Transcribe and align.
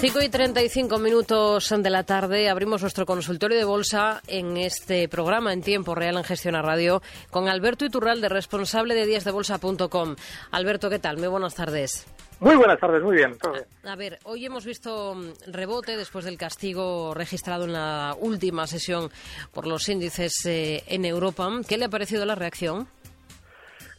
5 0.00 0.22
y 0.22 0.28
35 0.28 0.98
minutos 1.00 1.74
de 1.76 1.90
la 1.90 2.04
tarde 2.04 2.48
abrimos 2.48 2.82
nuestro 2.82 3.04
consultorio 3.04 3.58
de 3.58 3.64
bolsa 3.64 4.22
en 4.28 4.56
este 4.56 5.08
programa 5.08 5.52
en 5.52 5.60
tiempo 5.60 5.96
real 5.96 6.16
en 6.16 6.22
Gestión 6.22 6.54
a 6.54 6.62
Radio 6.62 7.02
con 7.32 7.48
Alberto 7.48 7.84
Iturralde, 7.84 8.28
responsable 8.28 8.94
de 8.94 9.06
díasdebolsa.com. 9.06 10.14
Alberto, 10.52 10.88
¿qué 10.88 11.00
tal? 11.00 11.18
Muy 11.18 11.26
buenas 11.26 11.56
tardes. 11.56 12.06
Muy 12.40 12.54
buenas 12.54 12.78
tardes, 12.78 13.02
muy 13.02 13.16
bien. 13.16 13.36
A, 13.82 13.96
ver, 13.96 14.20
hoy 14.22 14.46
hemos 14.46 14.64
visto 14.64 15.16
mm, 15.16 15.50
rebote 15.50 15.96
después 15.96 16.24
del 16.24 16.38
castigo 16.38 17.12
registrado 17.12 17.64
en 17.64 17.72
la 17.72 18.14
última 18.20 18.68
sesión 18.68 19.10
por 19.52 19.66
los 19.66 19.88
índices 19.88 20.46
eh, 20.46 20.84
en 20.86 21.04
Europa. 21.04 21.50
¿Qué 21.68 21.76
le 21.76 21.86
ha 21.86 21.88
parecido 21.88 22.24
la 22.24 22.36
reacción? 22.36 22.86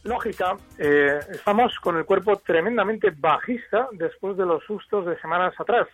Lógica, 0.04 0.56
eh, 0.78 1.20
estamos 1.30 1.78
con 1.80 1.96
el 1.96 2.04
cuerpo 2.04 2.36
tremendamente 2.36 3.12
bajista 3.16 3.88
después 3.92 4.36
de 4.36 4.46
los 4.46 4.64
sustos 4.64 5.06
de 5.06 5.18
semanas 5.20 5.54
atrás. 5.58 5.86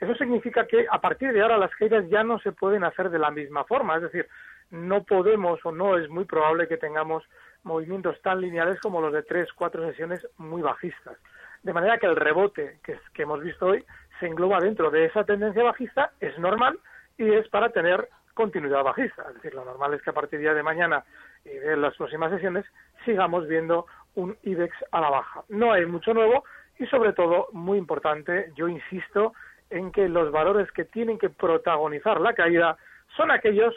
Eso 0.00 0.14
significa 0.14 0.66
que 0.66 0.86
a 0.90 1.00
partir 1.00 1.32
de 1.32 1.42
ahora 1.42 1.58
las 1.58 1.74
caídas 1.76 2.08
ya 2.08 2.24
no 2.24 2.38
se 2.40 2.52
pueden 2.52 2.82
hacer 2.84 3.10
de 3.10 3.18
la 3.18 3.30
misma 3.30 3.64
forma, 3.64 3.96
es 3.96 4.02
decir, 4.02 4.28
no 4.70 5.04
podemos 5.04 5.60
o 5.64 5.70
no 5.70 5.98
es 5.98 6.08
muy 6.08 6.24
probable 6.24 6.66
que 6.66 6.78
tengamos 6.78 7.22
movimientos 7.62 8.20
tan 8.22 8.40
lineales 8.40 8.80
como 8.80 9.00
los 9.00 9.12
de 9.12 9.22
tres, 9.22 9.52
cuatro 9.52 9.86
sesiones 9.86 10.26
muy 10.38 10.62
bajistas. 10.62 11.16
De 11.62 11.72
manera 11.72 11.98
que 11.98 12.06
el 12.06 12.16
rebote 12.16 12.80
que, 12.82 12.98
que 13.14 13.22
hemos 13.22 13.40
visto 13.40 13.66
hoy 13.66 13.84
se 14.18 14.26
engloba 14.26 14.58
dentro 14.58 14.90
de 14.90 15.04
esa 15.04 15.24
tendencia 15.24 15.62
bajista, 15.62 16.12
es 16.20 16.36
normal 16.38 16.78
y 17.18 17.30
es 17.32 17.46
para 17.48 17.68
tener 17.68 18.08
continuidad 18.34 18.82
bajista. 18.82 19.24
Es 19.28 19.34
decir, 19.34 19.54
lo 19.54 19.64
normal 19.64 19.94
es 19.94 20.02
que 20.02 20.10
a 20.10 20.14
partir 20.14 20.40
de, 20.40 20.62
mañana 20.62 21.04
y 21.44 21.50
de 21.50 21.76
las 21.76 21.96
próximas 21.96 22.30
sesiones 22.30 22.64
sigamos 23.04 23.48
viendo 23.48 23.86
un 24.14 24.36
IBEX 24.42 24.74
a 24.90 25.00
la 25.00 25.10
baja. 25.10 25.44
No 25.48 25.72
hay 25.72 25.86
mucho 25.86 26.14
nuevo 26.14 26.44
y 26.78 26.86
sobre 26.86 27.12
todo, 27.12 27.48
muy 27.52 27.78
importante, 27.78 28.52
yo 28.56 28.68
insisto 28.68 29.32
en 29.70 29.92
que 29.92 30.08
los 30.08 30.30
valores 30.32 30.70
que 30.72 30.84
tienen 30.84 31.18
que 31.18 31.30
protagonizar 31.30 32.20
la 32.20 32.34
caída 32.34 32.76
son 33.16 33.30
aquellos 33.30 33.74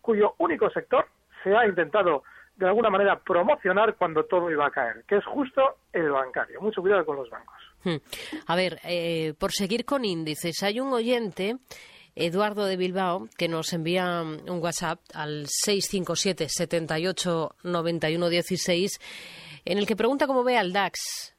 cuyo 0.00 0.34
único 0.38 0.70
sector 0.70 1.06
se 1.42 1.54
ha 1.54 1.66
intentado 1.66 2.22
de 2.56 2.66
alguna 2.66 2.88
manera 2.88 3.20
promocionar 3.20 3.96
cuando 3.96 4.24
todo 4.24 4.50
iba 4.50 4.66
a 4.66 4.70
caer, 4.70 5.04
que 5.06 5.16
es 5.16 5.24
justo 5.26 5.76
el 5.92 6.10
bancario. 6.10 6.60
Mucho 6.60 6.80
cuidado 6.80 7.04
con 7.04 7.16
los 7.16 7.28
bancos. 7.28 7.56
Hmm. 7.84 7.96
A 8.46 8.56
ver, 8.56 8.78
eh, 8.84 9.34
por 9.38 9.52
seguir 9.52 9.84
con 9.84 10.04
índices, 10.04 10.62
hay 10.62 10.80
un 10.80 10.92
oyente 10.92 11.56
Eduardo 12.16 12.64
de 12.64 12.76
Bilbao, 12.78 13.28
que 13.36 13.46
nos 13.46 13.72
envía 13.74 14.22
un 14.22 14.58
WhatsApp 14.62 14.98
al 15.14 15.46
657 15.46 16.46
78 16.48 17.50
91 17.62 18.28
16, 18.28 19.60
en 19.66 19.78
el 19.78 19.86
que 19.86 19.96
pregunta 19.96 20.26
cómo 20.26 20.42
ve 20.42 20.56
al 20.56 20.72
DAX, 20.72 21.36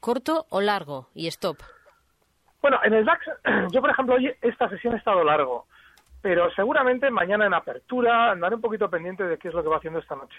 corto 0.00 0.46
o 0.50 0.60
largo 0.60 1.08
y 1.12 1.26
stop. 1.26 1.58
Bueno, 2.62 2.78
en 2.84 2.94
el 2.94 3.04
DAX, 3.04 3.26
yo 3.72 3.80
por 3.80 3.90
ejemplo, 3.90 4.14
hoy 4.14 4.32
esta 4.40 4.68
sesión 4.68 4.94
ha 4.94 4.98
estado 4.98 5.24
largo, 5.24 5.66
pero 6.22 6.50
seguramente 6.52 7.10
mañana 7.10 7.46
en 7.46 7.54
apertura 7.54 8.30
andaré 8.30 8.54
un 8.54 8.60
poquito 8.60 8.88
pendiente 8.88 9.24
de 9.24 9.38
qué 9.38 9.48
es 9.48 9.54
lo 9.54 9.62
que 9.62 9.68
va 9.68 9.78
haciendo 9.78 9.98
esta 9.98 10.14
noche. 10.14 10.38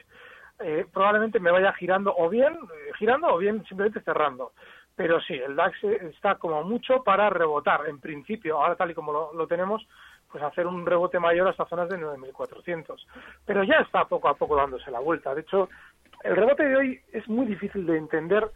Eh, 0.59 0.85
probablemente 0.91 1.39
me 1.39 1.51
vaya 1.51 1.71
girando 1.73 2.15
o 2.17 2.29
bien 2.29 2.53
eh, 2.53 2.91
girando 2.97 3.27
o 3.27 3.37
bien 3.37 3.63
simplemente 3.65 4.01
cerrando. 4.01 4.53
Pero 4.97 5.21
sí, 5.21 5.35
el 5.35 5.55
DAX 5.55 5.83
está 5.83 6.35
como 6.35 6.63
mucho 6.63 7.03
para 7.03 7.29
rebotar, 7.29 7.87
en 7.87 7.99
principio, 7.99 8.57
ahora 8.57 8.75
tal 8.75 8.89
y 8.89 8.95
como 8.95 9.31
lo, 9.31 9.47
tenemos, 9.47 9.87
pues 10.29 10.43
hacer 10.43 10.65
un 10.65 10.87
rebote 10.87 11.19
mayor 11.19 11.47
hasta 11.47 11.67
zonas 11.67 11.87
de 11.87 11.99
9.400. 11.99 13.05
Pero 13.45 13.63
ya 13.63 13.75
está 13.75 14.05
poco 14.05 14.27
a 14.27 14.33
poco 14.33 14.55
dándose 14.55 14.89
la 14.89 14.99
vuelta. 14.99 15.35
De 15.35 15.41
hecho, 15.41 15.69
el 16.23 16.35
rebote 16.35 16.67
de 16.67 16.75
hoy 16.75 16.99
es 17.13 17.29
muy 17.29 17.45
difícil 17.45 17.85
de 17.85 17.95
entender 17.95 18.49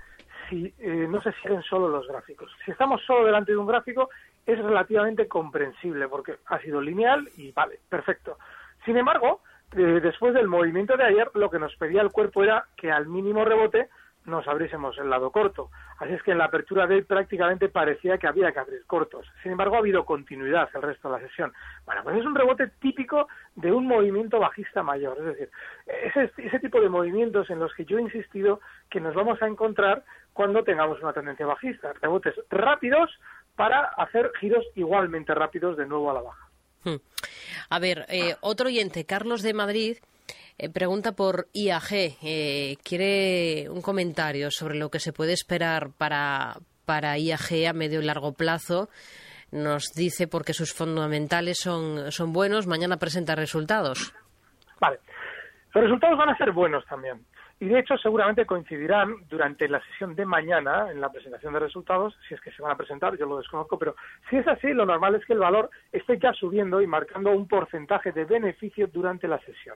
si 0.49 0.73
eh, 0.79 1.05
no 1.07 1.21
se 1.21 1.31
siguen 1.33 1.61
solo 1.61 1.87
los 1.87 2.07
gráficos. 2.07 2.51
Si 2.65 2.71
estamos 2.71 3.03
solo 3.05 3.23
delante 3.23 3.51
de 3.51 3.59
un 3.59 3.67
gráfico, 3.67 4.09
es 4.43 4.57
relativamente 4.57 5.27
comprensible 5.27 6.07
porque 6.07 6.37
ha 6.47 6.57
sido 6.57 6.81
lineal 6.81 7.29
y 7.37 7.51
vale, 7.51 7.81
perfecto. 7.87 8.39
Sin 8.83 8.97
embargo, 8.97 9.41
eh, 9.73 9.99
después 10.01 10.33
del 10.33 10.47
movimiento 10.47 10.97
de 10.97 11.03
ayer, 11.03 11.29
lo 11.35 11.51
que 11.51 11.59
nos 11.59 11.75
pedía 11.75 12.01
el 12.01 12.11
cuerpo 12.11 12.43
era 12.43 12.65
que 12.75 12.91
al 12.91 13.05
mínimo 13.05 13.45
rebote 13.45 13.89
nos 14.25 14.47
abriésemos 14.47 14.97
el 14.97 15.09
lado 15.09 15.31
corto. 15.31 15.69
Así 15.97 16.13
es 16.13 16.23
que 16.23 16.31
en 16.31 16.37
la 16.37 16.45
apertura 16.45 16.87
de 16.87 16.95
hoy 16.95 17.01
prácticamente 17.03 17.69
parecía 17.69 18.17
que 18.17 18.27
había 18.27 18.51
que 18.51 18.59
abrir 18.59 18.85
cortos. 18.85 19.25
Sin 19.41 19.51
embargo, 19.51 19.75
ha 19.75 19.79
habido 19.79 20.05
continuidad 20.05 20.69
el 20.73 20.81
resto 20.81 21.09
de 21.09 21.19
la 21.19 21.27
sesión. 21.27 21.53
Bueno, 21.85 22.03
pues 22.03 22.17
es 22.17 22.25
un 22.25 22.35
rebote 22.35 22.67
típico 22.79 23.27
de 23.55 23.71
un 23.71 23.87
movimiento 23.87 24.39
bajista 24.39 24.83
mayor. 24.83 25.17
Es 25.19 25.25
decir, 25.25 25.49
ese, 25.87 26.31
ese 26.37 26.59
tipo 26.59 26.79
de 26.79 26.89
movimientos 26.89 27.49
en 27.49 27.59
los 27.59 27.73
que 27.73 27.85
yo 27.85 27.97
he 27.97 28.01
insistido 28.01 28.61
que 28.89 28.99
nos 28.99 29.15
vamos 29.15 29.41
a 29.41 29.47
encontrar 29.47 30.03
cuando 30.33 30.63
tengamos 30.63 31.01
una 31.01 31.13
tendencia 31.13 31.45
bajista. 31.45 31.93
Rebotes 32.01 32.35
rápidos 32.49 33.09
para 33.55 33.85
hacer 33.97 34.31
giros 34.39 34.65
igualmente 34.75 35.33
rápidos 35.33 35.77
de 35.77 35.85
nuevo 35.85 36.09
a 36.11 36.13
la 36.13 36.21
baja. 36.21 36.47
Hmm. 36.83 36.95
A 37.69 37.79
ver, 37.79 38.05
eh, 38.09 38.35
otro 38.41 38.67
oyente, 38.67 39.05
Carlos 39.05 39.41
de 39.43 39.53
Madrid, 39.53 39.97
eh, 40.61 40.69
pregunta 40.69 41.13
por 41.13 41.47
IAG. 41.53 42.19
Eh, 42.21 42.77
quiere 42.83 43.67
un 43.67 43.81
comentario 43.81 44.51
sobre 44.51 44.75
lo 44.75 44.89
que 44.89 44.99
se 44.99 45.11
puede 45.11 45.33
esperar 45.33 45.89
para, 45.97 46.57
para 46.85 47.17
IAG 47.17 47.67
a 47.67 47.73
medio 47.73 47.99
y 47.99 48.05
largo 48.05 48.33
plazo. 48.33 48.87
Nos 49.51 49.91
dice 49.95 50.27
porque 50.27 50.53
sus 50.53 50.71
fundamentales 50.71 51.57
son, 51.57 52.11
son 52.11 52.31
buenos. 52.31 52.67
Mañana 52.67 52.97
presenta 52.97 53.33
resultados. 53.35 54.13
Vale. 54.79 54.99
Los 55.73 55.83
resultados 55.83 56.15
van 56.17 56.29
a 56.29 56.37
ser 56.37 56.51
buenos 56.51 56.85
también. 56.85 57.25
Y 57.59 57.65
de 57.65 57.79
hecho, 57.79 57.97
seguramente 57.97 58.45
coincidirán 58.45 59.15
durante 59.29 59.67
la 59.67 59.81
sesión 59.85 60.15
de 60.15 60.25
mañana 60.25 60.91
en 60.91 61.01
la 61.01 61.11
presentación 61.11 61.53
de 61.53 61.59
resultados, 61.59 62.15
si 62.27 62.33
es 62.33 62.41
que 62.41 62.51
se 62.51 62.61
van 62.61 62.71
a 62.71 62.75
presentar, 62.75 63.17
yo 63.17 63.27
lo 63.27 63.37
desconozco, 63.37 63.77
pero 63.77 63.95
si 64.29 64.37
es 64.37 64.47
así, 64.47 64.73
lo 64.73 64.85
normal 64.85 65.13
es 65.15 65.25
que 65.25 65.33
el 65.33 65.39
valor 65.39 65.69
esté 65.91 66.17
ya 66.19 66.33
subiendo 66.33 66.81
y 66.81 66.87
marcando 66.87 67.31
un 67.31 67.47
porcentaje 67.47 68.11
de 68.11 68.25
beneficio 68.25 68.87
durante 68.87 69.27
la 69.27 69.39
sesión. 69.39 69.75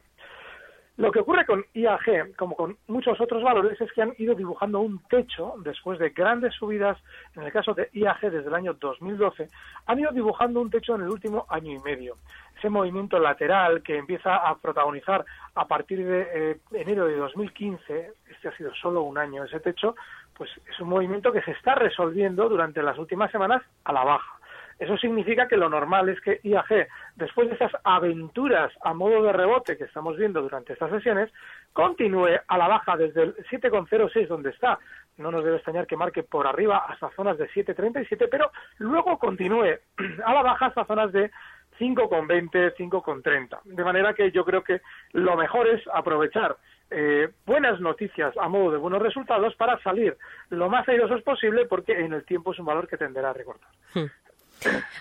Lo 0.97 1.11
que 1.11 1.19
ocurre 1.19 1.45
con 1.45 1.65
IAG, 1.73 2.35
como 2.37 2.55
con 2.55 2.77
muchos 2.87 3.19
otros 3.19 3.43
valores, 3.43 3.79
es 3.81 3.91
que 3.91 4.01
han 4.01 4.13
ido 4.17 4.33
dibujando 4.33 4.79
un 4.79 4.99
techo 5.09 5.55
después 5.57 5.99
de 5.99 6.11
grandes 6.11 6.53
subidas, 6.53 6.97
en 7.35 7.43
el 7.43 7.51
caso 7.51 7.73
de 7.73 7.89
IAG 7.91 8.21
desde 8.21 8.47
el 8.47 8.53
año 8.53 8.73
2012, 8.75 9.49
han 9.87 9.99
ido 9.99 10.11
dibujando 10.11 10.61
un 10.61 10.69
techo 10.69 10.95
en 10.95 11.01
el 11.01 11.09
último 11.09 11.45
año 11.49 11.73
y 11.73 11.79
medio. 11.79 12.15
Ese 12.57 12.69
movimiento 12.69 13.19
lateral 13.19 13.83
que 13.83 13.97
empieza 13.97 14.37
a 14.37 14.57
protagonizar 14.57 15.25
a 15.55 15.67
partir 15.67 16.05
de 16.05 16.27
eh, 16.33 16.57
enero 16.71 17.07
de 17.07 17.17
2015, 17.17 18.13
este 18.31 18.47
ha 18.47 18.55
sido 18.55 18.73
solo 18.75 19.01
un 19.01 19.17
año 19.17 19.43
ese 19.43 19.59
techo, 19.59 19.95
pues 20.33 20.49
es 20.71 20.79
un 20.79 20.87
movimiento 20.87 21.33
que 21.33 21.41
se 21.41 21.51
está 21.51 21.75
resolviendo 21.75 22.47
durante 22.47 22.81
las 22.81 22.97
últimas 22.97 23.29
semanas 23.31 23.61
a 23.83 23.91
la 23.91 24.05
baja. 24.05 24.39
Eso 24.77 24.97
significa 24.97 25.47
que 25.47 25.55
lo 25.55 25.69
normal 25.69 26.09
es 26.09 26.19
que 26.21 26.39
IAG, 26.43 26.87
después 27.15 27.47
de 27.47 27.55
esas 27.55 27.71
aventuras 27.83 28.73
a 28.81 28.93
modo 28.93 29.23
de 29.23 29.31
rebote 29.31 29.77
que 29.77 29.85
estamos 29.85 30.17
viendo 30.17 30.41
durante 30.41 30.73
estas 30.73 30.91
sesiones, 30.91 31.31
continúe 31.71 32.39
a 32.47 32.57
la 32.57 32.67
baja 32.67 32.97
desde 32.97 33.23
el 33.23 33.35
7,06 33.45 34.27
donde 34.27 34.49
está. 34.49 34.77
No 35.17 35.31
nos 35.31 35.45
debe 35.45 35.57
extrañar 35.57 35.87
que 35.87 35.95
marque 35.95 36.23
por 36.23 36.45
arriba 36.45 36.85
hasta 36.89 37.09
zonas 37.11 37.37
de 37.37 37.49
7,37, 37.49 38.27
pero 38.29 38.51
luego 38.79 39.17
continúe 39.17 39.79
a 40.25 40.33
la 40.33 40.41
baja 40.41 40.65
hasta 40.65 40.85
zonas 40.85 41.11
de 41.13 41.31
5,20, 41.79 42.75
5,30. 42.75 43.61
De 43.63 43.83
manera 43.83 44.13
que 44.13 44.31
yo 44.31 44.43
creo 44.43 44.63
que 44.63 44.81
lo 45.13 45.35
mejor 45.37 45.67
es 45.67 45.81
aprovechar 45.93 46.57
eh, 46.91 47.29
buenas 47.45 47.79
noticias 47.79 48.35
a 48.37 48.47
modo 48.47 48.71
de 48.71 48.77
buenos 48.77 49.01
resultados 49.01 49.55
para 49.55 49.81
salir 49.81 50.15
lo 50.49 50.69
más 50.69 50.87
airosos 50.87 51.21
posible 51.23 51.65
porque 51.65 51.99
en 51.99 52.13
el 52.13 52.23
tiempo 52.25 52.53
es 52.53 52.59
un 52.59 52.65
valor 52.65 52.87
que 52.87 52.97
tenderá 52.97 53.31
a 53.31 53.33
recortar. 53.33 53.69
Hmm. 53.93 54.05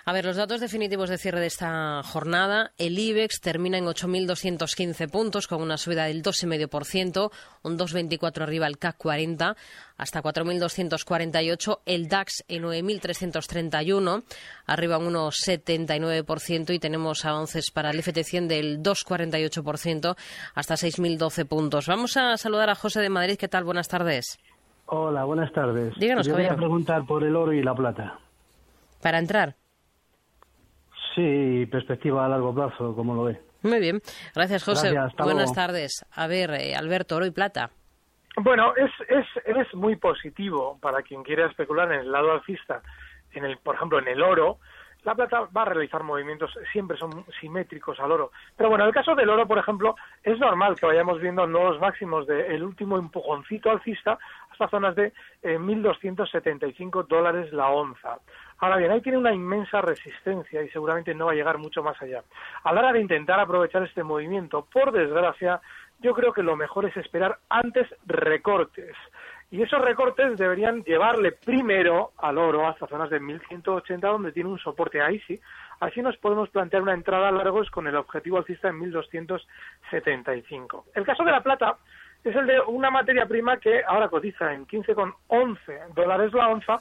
A 0.04 0.12
ver, 0.12 0.24
los 0.24 0.36
datos 0.36 0.60
definitivos 0.60 1.08
de 1.08 1.18
cierre 1.18 1.40
de 1.40 1.46
esta 1.46 2.02
jornada. 2.02 2.72
El 2.76 2.98
IBEX 2.98 3.40
termina 3.40 3.78
en 3.78 3.86
8.215 3.86 5.10
puntos, 5.10 5.46
con 5.46 5.62
una 5.62 5.78
subida 5.78 6.04
del 6.04 6.22
2,5%, 6.22 7.30
un 7.62 7.78
2,24 7.78 8.42
arriba 8.42 8.66
el 8.66 8.78
CAC 8.78 8.96
40, 8.98 9.56
hasta 9.96 10.22
4.248. 10.22 11.80
El 11.86 12.08
DAX 12.08 12.44
en 12.48 12.64
9.331, 12.64 14.24
arriba 14.66 14.98
un 14.98 15.14
1,79%, 15.14 16.74
y 16.74 16.78
tenemos 16.78 17.24
avances 17.24 17.70
para 17.70 17.90
el 17.90 18.02
FT100 18.02 18.46
del 18.46 18.82
2,48%, 18.82 20.16
hasta 20.54 20.74
6.012 20.74 21.46
puntos. 21.46 21.86
Vamos 21.86 22.16
a 22.16 22.36
saludar 22.36 22.68
a 22.70 22.74
José 22.74 23.00
de 23.00 23.08
Madrid. 23.08 23.36
¿Qué 23.38 23.48
tal? 23.48 23.64
Buenas 23.64 23.88
tardes. 23.88 24.38
Hola, 24.86 25.24
buenas 25.24 25.50
tardes. 25.52 25.94
Díganos, 25.98 26.26
Yo 26.26 26.34
voy 26.34 26.44
a 26.44 26.56
preguntar 26.56 27.06
por 27.06 27.24
el 27.24 27.34
oro 27.34 27.52
y 27.54 27.62
la 27.62 27.74
plata. 27.74 28.18
¿Para 29.04 29.18
entrar? 29.18 29.54
Sí, 31.14 31.66
perspectiva 31.70 32.24
a 32.24 32.28
largo 32.30 32.54
plazo, 32.54 32.96
como 32.96 33.14
lo 33.14 33.24
ve. 33.24 33.38
Muy 33.62 33.78
bien. 33.78 34.00
Gracias, 34.34 34.64
José. 34.64 34.92
Gracias, 34.92 35.14
Buenas 35.18 35.50
luego. 35.50 35.52
tardes. 35.52 36.06
A 36.10 36.26
ver, 36.26 36.52
eh, 36.52 36.74
Alberto, 36.74 37.16
oro 37.16 37.26
y 37.26 37.30
plata. 37.30 37.68
Bueno, 38.38 38.72
es, 38.74 38.90
es, 39.10 39.26
es 39.44 39.74
muy 39.74 39.96
positivo 39.96 40.78
para 40.80 41.02
quien 41.02 41.22
quiera 41.22 41.44
especular 41.46 41.92
en 41.92 42.00
el 42.00 42.10
lado 42.12 42.32
alcista, 42.32 42.80
en 43.32 43.44
el, 43.44 43.58
por 43.58 43.74
ejemplo, 43.74 43.98
en 43.98 44.08
el 44.08 44.22
oro. 44.22 44.58
La 45.02 45.14
plata 45.14 45.48
va 45.54 45.62
a 45.62 45.66
realizar 45.66 46.02
movimientos, 46.02 46.50
siempre 46.72 46.96
son 46.96 47.26
simétricos 47.38 48.00
al 48.00 48.10
oro. 48.10 48.30
Pero 48.56 48.70
bueno, 48.70 48.84
en 48.84 48.88
el 48.88 48.94
caso 48.94 49.14
del 49.14 49.28
oro, 49.28 49.46
por 49.46 49.58
ejemplo, 49.58 49.96
es 50.22 50.38
normal 50.38 50.76
que 50.76 50.86
vayamos 50.86 51.20
viendo 51.20 51.46
nuevos 51.46 51.78
máximos 51.78 52.26
del 52.26 52.62
último 52.62 52.96
empujoncito 52.96 53.70
alcista 53.70 54.18
hasta 54.50 54.68
zonas 54.68 54.96
de 54.96 55.12
eh, 55.42 55.58
1.275 55.58 57.06
dólares 57.06 57.52
la 57.52 57.68
onza. 57.68 58.18
Ahora 58.64 58.78
bien, 58.78 58.92
ahí 58.92 59.02
tiene 59.02 59.18
una 59.18 59.34
inmensa 59.34 59.82
resistencia 59.82 60.62
y 60.62 60.70
seguramente 60.70 61.14
no 61.14 61.26
va 61.26 61.32
a 61.32 61.34
llegar 61.34 61.58
mucho 61.58 61.82
más 61.82 62.00
allá. 62.00 62.24
A 62.62 62.72
la 62.72 62.80
hora 62.80 62.94
de 62.94 63.00
intentar 63.02 63.38
aprovechar 63.38 63.82
este 63.82 64.02
movimiento, 64.02 64.66
por 64.72 64.90
desgracia, 64.90 65.60
yo 66.00 66.14
creo 66.14 66.32
que 66.32 66.42
lo 66.42 66.56
mejor 66.56 66.86
es 66.86 66.96
esperar 66.96 67.36
antes 67.50 67.86
recortes. 68.06 68.96
Y 69.50 69.60
esos 69.60 69.82
recortes 69.82 70.38
deberían 70.38 70.82
llevarle 70.82 71.32
primero 71.32 72.12
al 72.16 72.38
oro 72.38 72.66
hasta 72.66 72.86
zonas 72.86 73.10
de 73.10 73.20
1180, 73.20 74.08
donde 74.08 74.32
tiene 74.32 74.48
un 74.48 74.58
soporte 74.58 75.02
ahí 75.02 75.20
sí. 75.26 75.38
Así 75.80 76.00
nos 76.00 76.16
podemos 76.16 76.48
plantear 76.48 76.80
una 76.80 76.94
entrada 76.94 77.28
a 77.28 77.32
largos 77.32 77.70
con 77.70 77.86
el 77.86 77.96
objetivo 77.96 78.38
alcista 78.38 78.68
en 78.68 78.78
1275. 78.78 80.86
El 80.94 81.04
caso 81.04 81.22
de 81.22 81.32
la 81.32 81.42
plata 81.42 81.76
es 82.24 82.34
el 82.34 82.46
de 82.46 82.58
una 82.60 82.90
materia 82.90 83.26
prima 83.26 83.58
que 83.58 83.82
ahora 83.86 84.08
cotiza 84.08 84.54
en 84.54 84.66
15,11 84.66 85.88
dólares 85.94 86.32
la 86.32 86.48
onza 86.48 86.80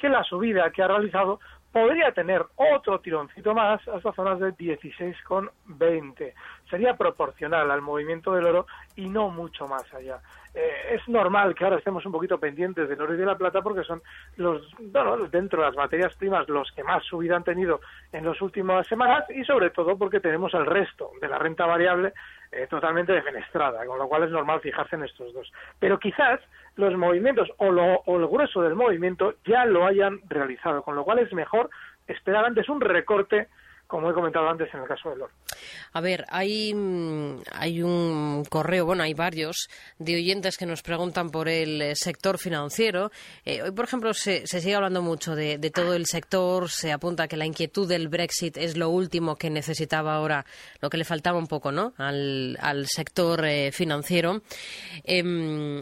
que 0.00 0.08
la 0.08 0.24
subida 0.24 0.70
que 0.70 0.82
ha 0.82 0.88
realizado 0.88 1.40
podría 1.72 2.12
tener 2.12 2.44
otro 2.56 3.00
tironcito 3.00 3.54
más 3.54 3.86
hasta 3.86 4.12
zonas 4.12 4.40
de 4.40 4.54
16,20. 4.54 6.32
Sería 6.68 6.96
proporcional 6.96 7.70
al 7.70 7.82
movimiento 7.82 8.32
del 8.34 8.46
oro 8.46 8.66
y 8.96 9.08
no 9.08 9.28
mucho 9.28 9.68
más 9.68 9.84
allá. 9.94 10.20
Eh, 10.52 10.96
es 10.96 11.08
normal 11.08 11.54
que 11.54 11.64
ahora 11.64 11.76
estemos 11.76 12.04
un 12.04 12.12
poquito 12.12 12.38
pendientes 12.38 12.88
del 12.88 13.00
oro 13.00 13.14
y 13.14 13.16
de 13.16 13.26
la 13.26 13.38
plata 13.38 13.62
porque 13.62 13.84
son 13.84 14.02
los, 14.36 14.62
bueno, 14.80 15.16
dentro 15.28 15.60
de 15.60 15.68
las 15.68 15.76
materias 15.76 16.14
primas 16.16 16.48
los 16.48 16.72
que 16.72 16.82
más 16.82 17.04
subida 17.04 17.36
han 17.36 17.44
tenido 17.44 17.80
en 18.12 18.26
las 18.26 18.40
últimas 18.42 18.86
semanas 18.88 19.24
y 19.30 19.44
sobre 19.44 19.70
todo 19.70 19.96
porque 19.96 20.18
tenemos 20.18 20.52
el 20.54 20.66
resto 20.66 21.12
de 21.20 21.28
la 21.28 21.38
renta 21.38 21.66
variable 21.66 22.12
eh, 22.50 22.66
totalmente 22.68 23.12
defenestrada, 23.12 23.86
con 23.86 23.98
lo 23.98 24.08
cual 24.08 24.24
es 24.24 24.30
normal 24.30 24.60
fijarse 24.60 24.96
en 24.96 25.04
estos 25.04 25.32
dos. 25.32 25.52
Pero 25.78 26.00
quizás 26.00 26.40
los 26.74 26.96
movimientos 26.96 27.48
o, 27.58 27.70
lo, 27.70 28.00
o 28.06 28.18
el 28.18 28.26
grueso 28.26 28.60
del 28.62 28.74
movimiento 28.74 29.34
ya 29.44 29.64
lo 29.66 29.86
hayan 29.86 30.20
realizado, 30.28 30.82
con 30.82 30.96
lo 30.96 31.04
cual 31.04 31.20
es 31.20 31.32
mejor 31.32 31.70
esperar 32.08 32.44
antes 32.44 32.68
un 32.68 32.80
recorte 32.80 33.46
como 33.90 34.08
he 34.08 34.14
comentado 34.14 34.48
antes 34.48 34.72
en 34.72 34.80
el 34.80 34.86
caso 34.86 35.10
del 35.10 35.22
oro. 35.22 35.32
A 35.92 36.00
ver, 36.00 36.24
hay, 36.28 36.72
mm, 36.72 37.42
hay 37.52 37.82
un 37.82 38.44
correo, 38.48 38.86
bueno, 38.86 39.02
hay 39.02 39.14
varios 39.14 39.68
de 39.98 40.14
oyentes 40.14 40.56
que 40.56 40.64
nos 40.64 40.82
preguntan 40.82 41.30
por 41.30 41.48
el 41.48 41.82
eh, 41.82 41.96
sector 41.96 42.38
financiero. 42.38 43.10
Eh, 43.44 43.62
hoy, 43.62 43.72
por 43.72 43.86
ejemplo, 43.86 44.14
se, 44.14 44.46
se 44.46 44.60
sigue 44.60 44.76
hablando 44.76 45.02
mucho 45.02 45.34
de, 45.34 45.58
de, 45.58 45.70
todo 45.70 45.94
el 45.94 46.06
sector, 46.06 46.70
se 46.70 46.92
apunta 46.92 47.26
que 47.26 47.36
la 47.36 47.46
inquietud 47.46 47.88
del 47.88 48.06
Brexit 48.06 48.56
es 48.56 48.76
lo 48.76 48.90
último 48.90 49.34
que 49.34 49.50
necesitaba 49.50 50.14
ahora, 50.14 50.46
lo 50.80 50.88
que 50.88 50.96
le 50.96 51.04
faltaba 51.04 51.38
un 51.38 51.48
poco, 51.48 51.72
¿no?, 51.72 51.92
al, 51.98 52.56
al 52.60 52.86
sector 52.86 53.44
eh, 53.44 53.72
financiero. 53.72 54.42
Eh, 55.02 55.80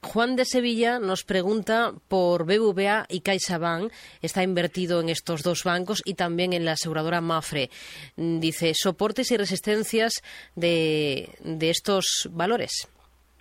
Juan 0.00 0.36
de 0.36 0.44
Sevilla 0.44 1.00
nos 1.00 1.24
pregunta 1.24 1.90
por 2.08 2.44
BBVA 2.44 3.06
y 3.08 3.20
CaixaBank. 3.20 3.92
Está 4.22 4.44
invertido 4.44 5.00
en 5.00 5.08
estos 5.08 5.42
dos 5.42 5.64
bancos 5.64 6.02
y 6.04 6.14
también 6.14 6.52
en 6.52 6.64
la 6.64 6.72
aseguradora 6.72 7.20
Mafre. 7.20 7.68
Dice, 8.16 8.74
soportes 8.74 9.32
y 9.32 9.36
resistencias 9.36 10.22
de, 10.54 11.30
de 11.40 11.70
estos 11.70 12.28
valores. 12.32 12.88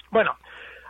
Bueno, 0.09 0.35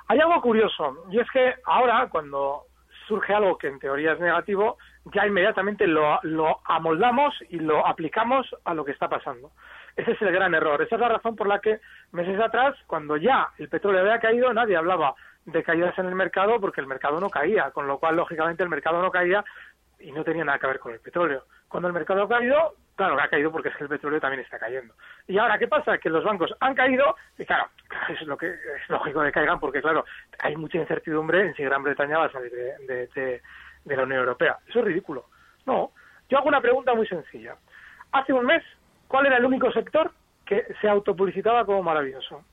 hay 0.08 0.19
algo 0.19 0.42
curioso 0.42 1.04
y 1.12 1.19
es 1.19 1.28
que 1.31 1.56
ahora 1.66 2.08
cuando 2.10 2.64
surge 3.08 3.34
algo 3.34 3.58
que 3.58 3.68
en 3.68 3.80
teoría 3.80 4.14
es 4.14 4.19
negativo, 4.19 4.78
ya 5.14 5.28
inmediatamente 5.28 5.86
lo, 5.86 6.19
lo 6.24 6.62
amoldamos 6.66 7.34
y 7.50 7.60
lo 7.60 7.86
aplicamos 7.86 8.48
a 8.64 8.74
lo 8.74 8.86
que 8.86 8.92
está 8.92 9.10
pasando. 9.10 9.52
Ese 9.96 10.12
es 10.12 10.22
el 10.22 10.31
gran 10.31 10.54
error. 10.54 10.81
Esa 10.81 10.96
es 10.96 11.02
la 11.02 11.10
razón 11.10 11.36
por 11.36 11.48
la 11.48 11.60
que 11.60 11.80
meses 12.12 12.40
atrás, 12.40 12.75
cuando 12.86 13.18
ya 13.18 13.50
el 13.58 13.68
petróleo 13.68 14.02
había 14.02 14.19
caído, 14.19 14.54
nadie 14.54 14.78
hablaba 14.78 15.16
de 15.47 15.63
caídas 15.63 15.97
en 15.97 16.05
el 16.05 16.15
mercado 16.15 16.59
porque 16.59 16.81
el 16.81 16.88
mercado 16.88 17.19
no 17.19 17.29
caía, 17.29 17.71
con 17.71 17.88
lo 17.88 17.97
cual, 17.97 18.17
lógicamente, 18.17 18.63
el 18.63 18.69
mercado 18.69 19.01
no 19.01 19.09
caía 19.09 19.44
y 19.99 20.11
no 20.11 20.23
tenía 20.23 20.44
nada 20.44 20.59
que 20.59 20.67
ver 20.67 20.79
con 20.79 20.94
el 20.94 20.99
petróleo. 20.99 21.45
Cuando 21.69 21.88
el 21.88 21.94
mercado 21.94 22.23
ha 22.23 22.29
caído, 22.29 22.75
claro 22.95 23.19
ha 23.19 23.27
caído 23.29 23.51
porque 23.51 23.69
es 23.69 23.75
que 23.75 23.83
el 23.83 23.89
petróleo 23.89 24.19
también 24.19 24.44
está 24.44 24.59
cayendo. 24.59 24.94
Y 25.25 25.38
ahora, 25.38 25.57
¿qué 25.57 25.67
pasa? 25.67 25.97
Que 25.97 26.09
los 26.09 26.23
bancos 26.23 26.53
han 26.59 26.75
caído 26.75 27.15
y 27.38 27.45
claro, 27.45 27.69
es 28.09 28.21
lo 28.23 28.38
que 28.38 28.47
es 28.49 28.89
lógico 28.89 29.23
que 29.23 29.31
caigan 29.31 29.59
porque, 29.59 29.81
claro, 29.81 30.05
hay 30.39 30.55
mucha 30.57 30.77
incertidumbre 30.77 31.41
en 31.41 31.55
si 31.55 31.63
Gran 31.63 31.81
Bretaña 31.81 32.19
va 32.19 32.25
a 32.25 32.31
salir 32.31 32.51
de, 32.51 32.77
de, 32.85 33.07
de, 33.07 33.41
de 33.85 33.97
la 33.97 34.03
Unión 34.03 34.19
Europea. 34.19 34.57
Eso 34.67 34.79
es 34.79 34.85
ridículo. 34.85 35.25
No, 35.65 35.91
yo 36.29 36.38
hago 36.38 36.49
una 36.49 36.61
pregunta 36.61 36.94
muy 36.94 37.07
sencilla. 37.07 37.55
Hace 38.11 38.33
un 38.33 38.45
mes, 38.45 38.63
¿cuál 39.07 39.25
era 39.27 39.38
el 39.38 39.45
único 39.45 39.71
sector 39.71 40.11
que 40.45 40.67
se 40.81 40.89
autopublicitaba 40.89 41.65
como 41.65 41.83
maravilloso? 41.83 42.44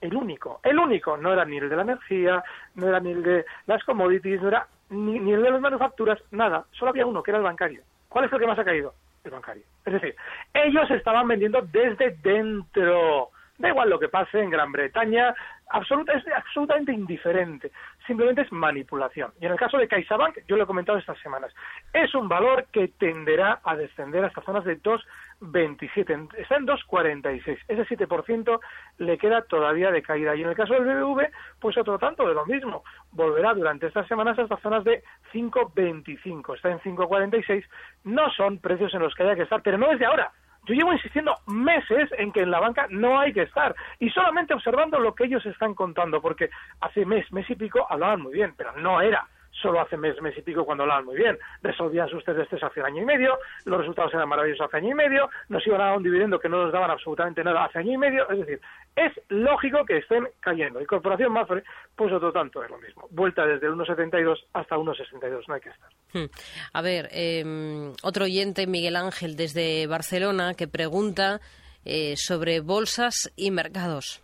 El 0.00 0.14
único, 0.14 0.60
el 0.62 0.78
único, 0.78 1.16
no 1.16 1.32
era 1.32 1.44
ni 1.44 1.58
el 1.58 1.68
de 1.68 1.76
la 1.76 1.82
energía, 1.82 2.42
no 2.74 2.88
era 2.88 3.00
ni 3.00 3.12
el 3.12 3.22
de 3.22 3.44
las 3.66 3.82
commodities, 3.84 4.40
no 4.40 4.48
era 4.48 4.66
ni, 4.90 5.32
el 5.32 5.42
de 5.42 5.50
las 5.50 5.60
manufacturas, 5.60 6.18
nada, 6.30 6.64
solo 6.72 6.90
había 6.90 7.06
uno, 7.06 7.22
que 7.22 7.30
era 7.30 7.38
el 7.38 7.44
bancario. 7.44 7.82
¿Cuál 8.08 8.24
es 8.24 8.32
el 8.32 8.38
que 8.38 8.46
más 8.46 8.58
ha 8.58 8.64
caído? 8.64 8.94
El 9.24 9.32
bancario. 9.32 9.64
Es 9.84 9.92
decir, 9.92 10.14
ellos 10.54 10.90
estaban 10.90 11.28
vendiendo 11.28 11.60
desde 11.62 12.16
dentro. 12.22 13.30
Da 13.58 13.68
igual 13.68 13.90
lo 13.90 13.98
que 13.98 14.08
pase 14.08 14.40
en 14.40 14.50
Gran 14.50 14.70
Bretaña, 14.70 15.30
es 15.30 16.24
absolutamente 16.34 16.92
indiferente. 16.92 17.72
Simplemente 18.08 18.40
es 18.40 18.50
manipulación. 18.50 19.34
Y 19.38 19.44
en 19.44 19.52
el 19.52 19.58
caso 19.58 19.76
de 19.76 19.86
CaixaBank, 19.86 20.38
yo 20.48 20.56
lo 20.56 20.64
he 20.64 20.66
comentado 20.66 20.96
estas 20.96 21.18
semanas, 21.18 21.54
es 21.92 22.14
un 22.14 22.26
valor 22.26 22.64
que 22.72 22.88
tenderá 22.88 23.60
a 23.62 23.76
descender 23.76 24.24
hasta 24.24 24.40
zonas 24.40 24.64
de 24.64 24.80
2,27. 24.82 26.34
Está 26.38 26.56
en 26.56 26.66
2,46. 26.66 27.58
Ese 27.68 27.86
7% 27.86 28.60
le 28.96 29.18
queda 29.18 29.42
todavía 29.42 29.90
de 29.90 30.00
caída. 30.00 30.34
Y 30.34 30.40
en 30.40 30.48
el 30.48 30.56
caso 30.56 30.72
del 30.72 30.84
BBV, 30.84 31.28
pues 31.60 31.76
otro 31.76 31.98
tanto 31.98 32.26
de 32.26 32.32
lo 32.32 32.46
mismo. 32.46 32.82
Volverá 33.12 33.52
durante 33.52 33.86
estas 33.86 34.08
semanas 34.08 34.38
hasta 34.38 34.56
zonas 34.56 34.84
de 34.84 35.04
5,25. 35.34 36.56
Está 36.56 36.70
en 36.70 36.80
5,46. 36.80 37.62
No 38.04 38.30
son 38.30 38.56
precios 38.58 38.94
en 38.94 39.02
los 39.02 39.14
que 39.14 39.24
haya 39.24 39.36
que 39.36 39.42
estar, 39.42 39.60
pero 39.60 39.76
no 39.76 39.92
es 39.92 39.98
de 39.98 40.06
ahora. 40.06 40.32
Yo 40.68 40.74
llevo 40.74 40.92
insistiendo 40.92 41.34
meses 41.46 42.10
en 42.18 42.30
que 42.30 42.42
en 42.42 42.50
la 42.50 42.60
banca 42.60 42.86
no 42.90 43.18
hay 43.18 43.32
que 43.32 43.42
estar 43.42 43.74
y 43.98 44.10
solamente 44.10 44.52
observando 44.52 44.98
lo 45.00 45.14
que 45.14 45.24
ellos 45.24 45.44
están 45.46 45.74
contando, 45.74 46.20
porque 46.20 46.50
hace 46.80 47.06
mes, 47.06 47.30
mes 47.32 47.48
y 47.48 47.56
pico 47.56 47.86
hablaban 47.88 48.20
muy 48.20 48.34
bien, 48.34 48.52
pero 48.54 48.72
no 48.72 49.00
era 49.00 49.26
solo 49.60 49.80
hace 49.80 49.96
mes, 49.96 50.20
mes 50.20 50.36
y 50.36 50.42
pico 50.42 50.64
cuando 50.64 50.84
hablaban 50.84 51.04
muy 51.04 51.16
bien. 51.16 51.38
Resolvían 51.62 52.08
sus 52.08 52.24
test 52.24 52.36
de 52.36 52.42
estrés 52.44 52.62
hace 52.62 52.82
año 52.82 53.02
y 53.02 53.04
medio, 53.04 53.38
los 53.64 53.78
resultados 53.78 54.12
eran 54.14 54.28
maravillosos 54.28 54.66
hace 54.66 54.78
año 54.78 54.90
y 54.90 54.94
medio, 54.94 55.28
nos 55.48 55.66
iban 55.66 55.80
a 55.80 55.86
dar 55.86 55.96
un 55.96 56.02
dividendo 56.02 56.38
que 56.38 56.48
no 56.48 56.64
nos 56.64 56.72
daban 56.72 56.90
absolutamente 56.90 57.42
nada 57.44 57.64
hace 57.64 57.78
año 57.78 57.92
y 57.92 57.98
medio, 57.98 58.28
es 58.30 58.38
decir, 58.38 58.60
es 58.96 59.12
lógico 59.28 59.84
que 59.84 59.98
estén 59.98 60.28
cayendo. 60.40 60.80
Y 60.80 60.86
Corporación 60.86 61.32
Mafre, 61.32 61.62
pues 61.94 62.12
otro 62.12 62.32
tanto 62.32 62.62
es 62.62 62.70
lo 62.70 62.78
mismo. 62.78 63.06
Vuelta 63.10 63.46
desde 63.46 63.66
el 63.66 63.74
1,72 63.74 64.36
hasta 64.52 64.76
1,62, 64.76 65.44
no 65.46 65.54
hay 65.54 65.60
que 65.60 65.70
estar. 65.70 65.90
Hmm. 66.12 66.30
A 66.72 66.82
ver, 66.82 67.08
eh, 67.12 67.92
otro 68.02 68.24
oyente, 68.24 68.66
Miguel 68.66 68.96
Ángel, 68.96 69.36
desde 69.36 69.86
Barcelona, 69.86 70.54
que 70.54 70.68
pregunta 70.68 71.40
eh, 71.84 72.14
sobre 72.16 72.60
bolsas 72.60 73.32
y 73.36 73.50
mercados. 73.50 74.22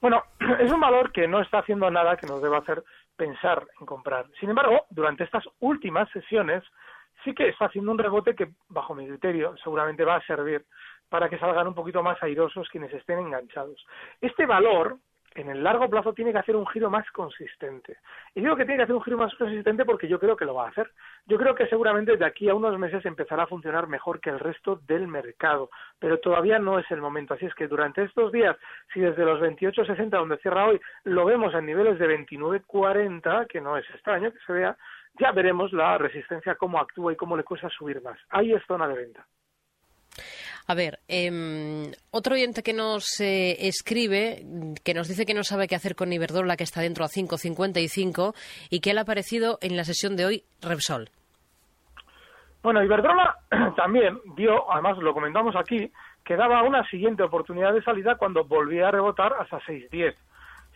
Bueno, 0.00 0.22
es 0.60 0.70
un 0.72 0.80
valor 0.80 1.12
que 1.12 1.28
no 1.28 1.40
está 1.40 1.58
haciendo 1.58 1.90
nada 1.90 2.16
que 2.16 2.26
nos 2.26 2.42
deba 2.42 2.58
hacer 2.58 2.82
pensar 3.20 3.66
en 3.78 3.84
comprar. 3.84 4.24
Sin 4.40 4.48
embargo, 4.48 4.86
durante 4.88 5.24
estas 5.24 5.44
últimas 5.58 6.08
sesiones 6.10 6.64
sí 7.22 7.34
que 7.34 7.48
está 7.48 7.66
haciendo 7.66 7.92
un 7.92 7.98
rebote 7.98 8.34
que, 8.34 8.48
bajo 8.68 8.94
mi 8.94 9.06
criterio, 9.06 9.54
seguramente 9.62 10.04
va 10.04 10.16
a 10.16 10.26
servir 10.26 10.64
para 11.10 11.28
que 11.28 11.38
salgan 11.38 11.68
un 11.68 11.74
poquito 11.74 12.02
más 12.02 12.22
airosos 12.22 12.66
quienes 12.70 12.90
estén 12.94 13.18
enganchados. 13.18 13.84
Este 14.22 14.46
valor 14.46 14.96
en 15.34 15.48
el 15.48 15.62
largo 15.62 15.88
plazo 15.88 16.12
tiene 16.12 16.32
que 16.32 16.38
hacer 16.38 16.56
un 16.56 16.66
giro 16.66 16.90
más 16.90 17.08
consistente. 17.12 17.98
Y 18.34 18.40
digo 18.40 18.56
que 18.56 18.64
tiene 18.64 18.78
que 18.78 18.82
hacer 18.84 18.96
un 18.96 19.02
giro 19.02 19.16
más 19.16 19.34
consistente 19.34 19.84
porque 19.84 20.08
yo 20.08 20.18
creo 20.18 20.36
que 20.36 20.44
lo 20.44 20.54
va 20.54 20.66
a 20.66 20.70
hacer. 20.70 20.90
Yo 21.26 21.38
creo 21.38 21.54
que 21.54 21.66
seguramente 21.68 22.16
de 22.16 22.24
aquí 22.24 22.48
a 22.48 22.54
unos 22.54 22.78
meses 22.78 23.04
empezará 23.06 23.44
a 23.44 23.46
funcionar 23.46 23.86
mejor 23.86 24.20
que 24.20 24.30
el 24.30 24.40
resto 24.40 24.80
del 24.86 25.06
mercado, 25.06 25.70
pero 25.98 26.18
todavía 26.18 26.58
no 26.58 26.78
es 26.78 26.90
el 26.90 27.00
momento. 27.00 27.34
Así 27.34 27.46
es 27.46 27.54
que 27.54 27.68
durante 27.68 28.02
estos 28.02 28.32
días, 28.32 28.56
si 28.92 29.00
desde 29.00 29.24
los 29.24 29.40
28.60 29.40 30.10
donde 30.10 30.38
cierra 30.38 30.66
hoy 30.66 30.80
lo 31.04 31.24
vemos 31.24 31.54
en 31.54 31.66
niveles 31.66 31.98
de 31.98 32.08
29.40, 32.08 33.46
que 33.46 33.60
no 33.60 33.76
es 33.76 33.88
extraño 33.90 34.32
que 34.32 34.38
se 34.46 34.52
vea, 34.52 34.76
ya 35.18 35.32
veremos 35.32 35.72
la 35.72 35.98
resistencia 35.98 36.56
cómo 36.56 36.80
actúa 36.80 37.12
y 37.12 37.16
cómo 37.16 37.36
le 37.36 37.44
cuesta 37.44 37.68
subir 37.68 38.02
más. 38.02 38.18
Ahí 38.30 38.52
es 38.52 38.62
zona 38.66 38.88
de 38.88 38.94
venta. 38.94 39.26
A 40.70 40.74
ver, 40.74 41.00
eh, 41.08 41.90
otro 42.12 42.34
oyente 42.34 42.62
que 42.62 42.72
nos 42.72 43.20
eh, 43.20 43.66
escribe, 43.66 44.44
que 44.84 44.94
nos 44.94 45.08
dice 45.08 45.26
que 45.26 45.34
no 45.34 45.42
sabe 45.42 45.66
qué 45.66 45.74
hacer 45.74 45.96
con 45.96 46.12
Iberdrola, 46.12 46.56
que 46.56 46.62
está 46.62 46.80
dentro 46.80 47.04
a 47.04 47.08
5.55, 47.08 48.36
y 48.70 48.78
que 48.78 48.94
le 48.94 49.00
ha 49.00 49.02
aparecido 49.02 49.58
en 49.62 49.76
la 49.76 49.82
sesión 49.82 50.14
de 50.14 50.26
hoy 50.26 50.44
Repsol. 50.62 51.08
Bueno, 52.62 52.84
Iberdrola 52.84 53.34
también 53.76 54.20
dio, 54.36 54.70
además 54.70 54.96
lo 54.98 55.12
comentamos 55.12 55.56
aquí, 55.56 55.90
que 56.24 56.36
daba 56.36 56.62
una 56.62 56.88
siguiente 56.88 57.24
oportunidad 57.24 57.72
de 57.72 57.82
salida 57.82 58.14
cuando 58.14 58.44
volvía 58.44 58.86
a 58.86 58.92
rebotar 58.92 59.34
hasta 59.40 59.58
6.10. 59.62 60.14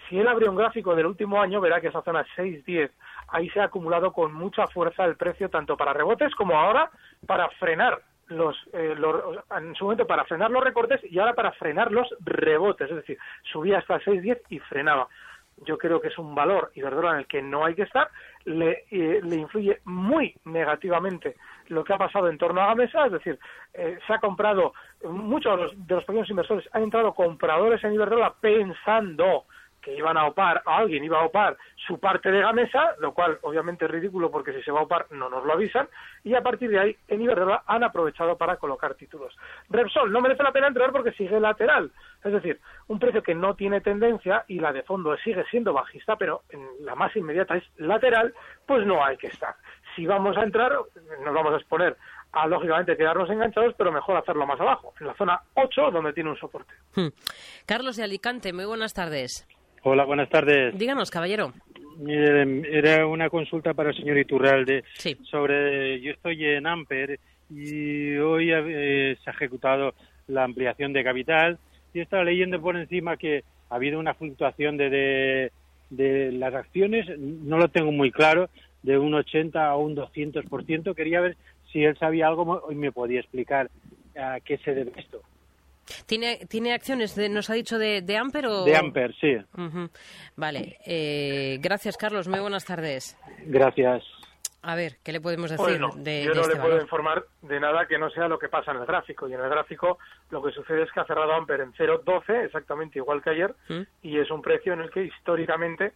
Si 0.08 0.18
él 0.18 0.26
abre 0.26 0.48
un 0.48 0.56
gráfico 0.56 0.96
del 0.96 1.06
último 1.06 1.40
año, 1.40 1.60
verá 1.60 1.80
que 1.80 1.86
esa 1.86 2.02
zona 2.02 2.26
6.10, 2.36 2.90
ahí 3.28 3.48
se 3.50 3.60
ha 3.60 3.66
acumulado 3.66 4.12
con 4.12 4.34
mucha 4.34 4.66
fuerza 4.66 5.04
el 5.04 5.14
precio, 5.14 5.50
tanto 5.50 5.76
para 5.76 5.92
rebotes 5.92 6.34
como 6.34 6.58
ahora 6.58 6.90
para 7.28 7.48
frenar 7.60 8.02
los, 8.28 8.56
eh, 8.72 8.94
en 9.56 9.74
su 9.74 9.84
momento 9.84 10.06
para 10.06 10.24
frenar 10.24 10.50
los 10.50 10.62
recortes 10.62 11.00
y 11.04 11.18
ahora 11.18 11.34
para 11.34 11.52
frenar 11.52 11.92
los 11.92 12.08
rebotes, 12.20 12.90
es 12.90 12.96
decir, 12.96 13.18
subía 13.42 13.78
hasta 13.78 14.00
6.10 14.00 14.40
y 14.50 14.58
frenaba. 14.60 15.08
Yo 15.58 15.78
creo 15.78 16.00
que 16.00 16.08
es 16.08 16.18
un 16.18 16.34
valor 16.34 16.72
Iberdrola 16.74 17.12
en 17.12 17.18
el 17.20 17.26
que 17.26 17.40
no 17.40 17.64
hay 17.64 17.74
que 17.74 17.82
estar, 17.82 18.10
le, 18.44 18.84
eh, 18.90 19.20
le 19.22 19.36
influye 19.36 19.80
muy 19.84 20.34
negativamente 20.44 21.36
lo 21.68 21.84
que 21.84 21.92
ha 21.92 21.98
pasado 21.98 22.28
en 22.28 22.38
torno 22.38 22.60
a 22.60 22.68
la 22.68 22.74
mesa, 22.74 23.06
es 23.06 23.12
decir, 23.12 23.38
eh, 23.72 23.98
se 24.06 24.12
ha 24.12 24.18
comprado, 24.18 24.74
muchos 25.04 25.56
de 25.56 25.62
los, 25.62 25.86
de 25.86 25.94
los 25.94 26.04
pequeños 26.04 26.28
inversores 26.28 26.68
han 26.72 26.82
entrado 26.82 27.14
compradores 27.14 27.82
en 27.84 27.94
Iberdrola 27.94 28.34
pensando 28.40 29.44
que 29.84 29.94
iban 29.94 30.16
a 30.16 30.26
opar, 30.26 30.62
o 30.64 30.70
alguien 30.70 31.04
iba 31.04 31.20
a 31.20 31.24
opar 31.24 31.56
su 31.86 31.98
parte 31.98 32.30
de 32.30 32.40
Gamesa, 32.40 32.94
lo 33.00 33.12
cual 33.12 33.38
obviamente 33.42 33.84
es 33.84 33.90
ridículo 33.90 34.30
porque 34.30 34.52
si 34.52 34.62
se 34.62 34.70
va 34.72 34.80
a 34.80 34.84
opar 34.84 35.06
no 35.10 35.28
nos 35.28 35.44
lo 35.44 35.52
avisan, 35.52 35.88
y 36.22 36.34
a 36.34 36.42
partir 36.42 36.70
de 36.70 36.78
ahí 36.78 36.96
en 37.08 37.20
Iberdrola 37.20 37.62
han 37.66 37.84
aprovechado 37.84 38.36
para 38.36 38.56
colocar 38.56 38.94
títulos. 38.94 39.36
Repsol 39.68 40.10
no 40.10 40.20
merece 40.20 40.42
la 40.42 40.52
pena 40.52 40.68
entrar 40.68 40.90
porque 40.90 41.12
sigue 41.12 41.38
lateral, 41.38 41.92
es 42.24 42.32
decir, 42.32 42.58
un 42.88 42.98
precio 42.98 43.22
que 43.22 43.34
no 43.34 43.54
tiene 43.54 43.80
tendencia 43.82 44.44
y 44.48 44.58
la 44.58 44.72
de 44.72 44.82
fondo 44.82 45.16
sigue 45.18 45.44
siendo 45.50 45.74
bajista, 45.74 46.16
pero 46.16 46.42
en 46.48 46.66
la 46.80 46.94
más 46.94 47.14
inmediata 47.16 47.56
es 47.56 47.64
lateral, 47.76 48.32
pues 48.66 48.86
no 48.86 49.04
hay 49.04 49.16
que 49.18 49.26
estar. 49.26 49.54
Si 49.94 50.06
vamos 50.06 50.36
a 50.36 50.42
entrar, 50.42 50.72
nos 51.22 51.34
vamos 51.34 51.52
a 51.52 51.56
exponer 51.56 51.96
a 52.32 52.46
lógicamente 52.48 52.96
quedarnos 52.96 53.30
enganchados, 53.30 53.74
pero 53.78 53.92
mejor 53.92 54.16
hacerlo 54.16 54.46
más 54.46 54.60
abajo, 54.60 54.92
en 55.00 55.06
la 55.06 55.14
zona 55.14 55.40
8, 55.54 55.90
donde 55.92 56.12
tiene 56.12 56.30
un 56.30 56.36
soporte. 56.36 56.74
Hmm. 56.96 57.08
Carlos 57.66 57.96
de 57.96 58.04
Alicante, 58.04 58.52
muy 58.52 58.64
buenas 58.64 58.92
tardes. 58.92 59.46
Hola, 59.86 60.06
buenas 60.06 60.30
tardes. 60.30 60.76
Díganos, 60.78 61.10
caballero. 61.10 61.52
era 62.08 63.06
una 63.06 63.28
consulta 63.28 63.74
para 63.74 63.90
el 63.90 63.96
señor 63.96 64.16
Iturralde 64.16 64.82
sobre. 65.30 66.00
Yo 66.00 66.12
estoy 66.12 66.42
en 66.42 66.66
Amper 66.66 67.20
y 67.50 68.16
hoy 68.16 68.50
eh, 68.50 69.14
se 69.22 69.28
ha 69.28 69.34
ejecutado 69.34 69.92
la 70.26 70.44
ampliación 70.44 70.94
de 70.94 71.04
capital 71.04 71.58
y 71.92 71.98
he 71.98 72.02
estado 72.02 72.24
leyendo 72.24 72.62
por 72.62 72.78
encima 72.78 73.18
que 73.18 73.44
ha 73.68 73.74
habido 73.74 73.98
una 74.00 74.14
fluctuación 74.14 74.78
de, 74.78 75.52
de, 75.90 76.32
las 76.32 76.54
acciones, 76.54 77.06
no 77.18 77.58
lo 77.58 77.68
tengo 77.68 77.92
muy 77.92 78.10
claro, 78.10 78.48
de 78.82 78.96
un 78.96 79.12
80 79.12 79.66
a 79.66 79.76
un 79.76 79.94
200%. 79.94 80.94
Quería 80.94 81.20
ver 81.20 81.36
si 81.70 81.84
él 81.84 81.94
sabía 81.98 82.28
algo 82.28 82.68
y 82.70 82.74
me 82.74 82.90
podía 82.90 83.20
explicar 83.20 83.70
a 84.18 84.40
qué 84.40 84.56
se 84.56 84.74
debe 84.74 84.92
esto. 84.96 85.20
¿Tiene, 86.06 86.46
¿Tiene 86.48 86.72
acciones, 86.72 87.16
nos 87.30 87.50
ha 87.50 87.54
dicho, 87.54 87.78
de, 87.78 88.02
de 88.02 88.16
Amper 88.16 88.46
o...? 88.46 88.64
De 88.64 88.76
Amper, 88.76 89.14
sí. 89.20 89.36
Vale. 90.36 90.78
Eh, 90.86 91.58
gracias, 91.60 91.96
Carlos. 91.96 92.28
Muy 92.28 92.40
buenas 92.40 92.64
tardes. 92.64 93.16
Gracias. 93.46 94.02
A 94.62 94.74
ver, 94.74 94.96
¿qué 95.04 95.12
le 95.12 95.20
podemos 95.20 95.50
decir 95.50 95.78
de, 95.96 96.24
Yo 96.24 96.32
no 96.32 96.40
este 96.40 96.54
le 96.54 96.60
puedo 96.60 96.80
informar 96.80 97.26
de 97.42 97.60
nada 97.60 97.84
que 97.86 97.98
no 97.98 98.08
sea 98.08 98.28
lo 98.28 98.38
que 98.38 98.48
pasa 98.48 98.70
en 98.70 98.78
el 98.78 98.86
gráfico. 98.86 99.28
Y 99.28 99.34
en 99.34 99.40
el 99.40 99.50
gráfico 99.50 99.98
lo 100.30 100.42
que 100.42 100.52
sucede 100.52 100.84
es 100.84 100.92
que 100.92 101.00
ha 101.00 101.04
cerrado 101.04 101.34
Amper 101.34 101.60
en 101.60 101.74
0,12, 101.74 102.46
exactamente 102.46 102.98
igual 102.98 103.22
que 103.22 103.30
ayer, 103.30 103.54
¿Mm? 103.68 103.82
y 104.02 104.18
es 104.18 104.30
un 104.30 104.40
precio 104.40 104.72
en 104.72 104.80
el 104.80 104.90
que 104.90 105.04
históricamente 105.04 105.92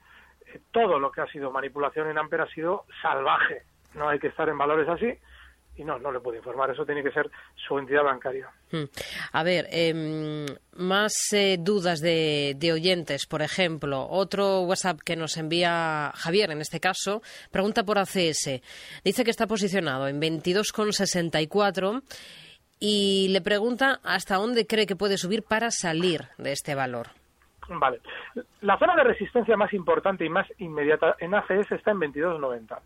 eh, 0.47 0.61
todo 0.71 0.99
lo 0.99 1.11
que 1.11 1.23
ha 1.23 1.27
sido 1.29 1.51
manipulación 1.51 2.11
en 2.11 2.19
Amper 2.19 2.43
ha 2.43 2.49
sido 2.49 2.85
salvaje. 3.01 3.63
No 3.95 4.11
hay 4.11 4.19
que 4.19 4.27
estar 4.27 4.51
en 4.51 4.59
valores 4.59 4.87
así 4.87 5.19
y 5.79 5.85
no, 5.85 5.99
no 5.99 6.13
le 6.13 6.21
puedo 6.21 6.37
informar. 6.37 6.71
Eso 6.71 6.85
tiene 6.85 7.03
que 7.03 7.13
ser 7.13 7.31
su 7.55 7.79
entidad 7.79 8.03
bancaria. 8.03 8.51
Hmm. 8.71 8.85
A 9.33 9.43
ver, 9.43 9.67
em, 9.71 10.47
más 10.73 11.13
eh, 11.33 11.57
dudas 11.59 12.01
de, 12.01 12.55
de, 12.57 12.73
oyentes, 12.73 13.27
por 13.27 13.41
ejemplo. 13.43 14.07
Otro 14.11 14.63
WhatsApp 14.63 15.01
que 15.05 15.17
nos 15.17 15.37
envía 15.37 16.13
Javier, 16.15 16.51
en 16.51 16.61
este 16.61 16.81
caso, 16.81 17.23
pregunta 17.51 17.85
por 17.85 17.99
ACS. 17.99 18.61
Dice 19.05 19.25
que 19.25 19.31
está 19.31 19.47
posicionado 19.47 20.09
en 20.09 20.21
22,64 20.21 22.03
y 22.81 23.29
le 23.31 23.41
pregunta 23.41 24.01
hasta 24.03 24.37
dónde 24.37 24.67
cree 24.67 24.87
que 24.87 24.97
puede 24.97 25.17
subir 25.17 25.45
para 25.45 25.71
salir 25.71 26.23
de 26.39 26.53
este 26.53 26.75
valor. 26.75 27.09
Vale. 27.69 28.01
La 28.63 28.79
zona 28.79 28.97
de 28.97 29.05
resistencia 29.05 29.57
más 29.57 29.73
importante 29.75 30.25
y 30.25 30.29
más 30.29 30.47
inmediata 30.59 31.17
en 31.19 31.35
ACS 31.35 31.71
está 31.73 31.91
en 31.91 32.01
22,90 32.01 32.79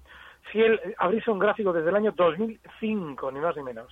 si 0.53 0.61
él 0.61 0.79
abriese 0.99 1.31
un 1.31 1.39
gráfico 1.39 1.73
desde 1.73 1.89
el 1.89 1.97
año 1.97 2.13
2005, 2.13 3.33
ni 3.33 3.41
más 3.41 3.57
ni 3.57 3.63
menos, 3.63 3.89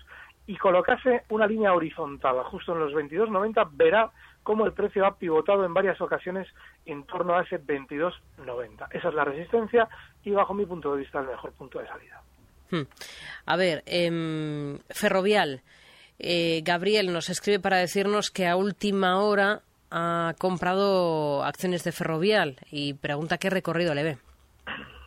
y 0.47 0.57
colocase 0.57 1.23
una 1.31 1.47
línea 1.47 1.73
horizontal 1.73 2.43
justo 2.45 2.73
en 2.73 2.81
los 2.81 2.93
22.90, 2.93 3.69
verá 3.73 4.11
cómo 4.43 4.67
el 4.67 4.73
precio 4.73 5.07
ha 5.07 5.17
pivotado 5.17 5.65
en 5.65 5.73
varias 5.73 6.01
ocasiones 6.01 6.49
en 6.87 7.05
torno 7.05 7.35
a 7.35 7.43
ese 7.43 7.61
22.90. 7.61 8.89
Esa 8.91 9.09
es 9.09 9.15
la 9.15 9.25
resistencia 9.25 9.89
y 10.25 10.31
bajo 10.31 10.55
mi 10.55 10.67
punto 10.67 10.93
de 10.93 11.01
vista 11.01 11.21
el 11.21 11.27
mejor 11.27 11.53
punto 11.53 11.79
de 11.79 11.87
salida. 11.87 12.23
Hmm. 12.71 12.87
A 13.47 13.57
ver, 13.57 13.83
eh, 13.87 14.79
Ferrovial, 14.91 15.63
eh, 16.19 16.61
Gabriel 16.65 17.13
nos 17.13 17.31
escribe 17.31 17.61
para 17.61 17.79
decirnos 17.79 18.31
que 18.31 18.47
a 18.47 18.57
última 18.57 19.21
hora 19.21 19.63
ha 19.91 20.35
comprado 20.39 21.43
acciones 21.43 21.83
de 21.85 21.93
Ferrovial 21.93 22.57
y 22.71 22.95
pregunta 22.95 23.39
qué 23.39 23.51
recorrido 23.51 23.95
le 23.95 24.03
ve. 24.05 24.19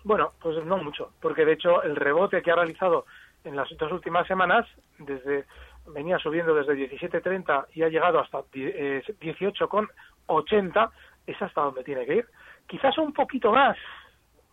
Bueno, 0.04 0.32
pues 0.42 0.64
no 0.66 0.78
mucho, 0.78 1.12
porque 1.22 1.46
de 1.46 1.54
hecho 1.54 1.84
el 1.84 1.96
rebote 1.96 2.42
que 2.42 2.52
ha 2.52 2.56
realizado 2.56 3.06
en 3.44 3.56
las 3.56 3.70
dos 3.78 3.92
últimas 3.92 4.28
semanas, 4.28 4.68
desde 5.00 5.46
venía 5.88 6.20
subiendo 6.20 6.54
desde 6.56 6.90
17.30 6.90 7.68
y 7.74 7.84
ha 7.84 7.90
llegado 7.90 8.20
hasta 8.20 8.40
18.80, 8.40 10.92
es 11.28 11.40
hasta 11.42 11.62
donde 11.62 11.84
tiene 11.84 12.06
que 12.06 12.16
ir. 12.16 12.26
Quizás 12.68 12.98
un 12.98 13.12
poquito 13.14 13.52
más 13.52 13.78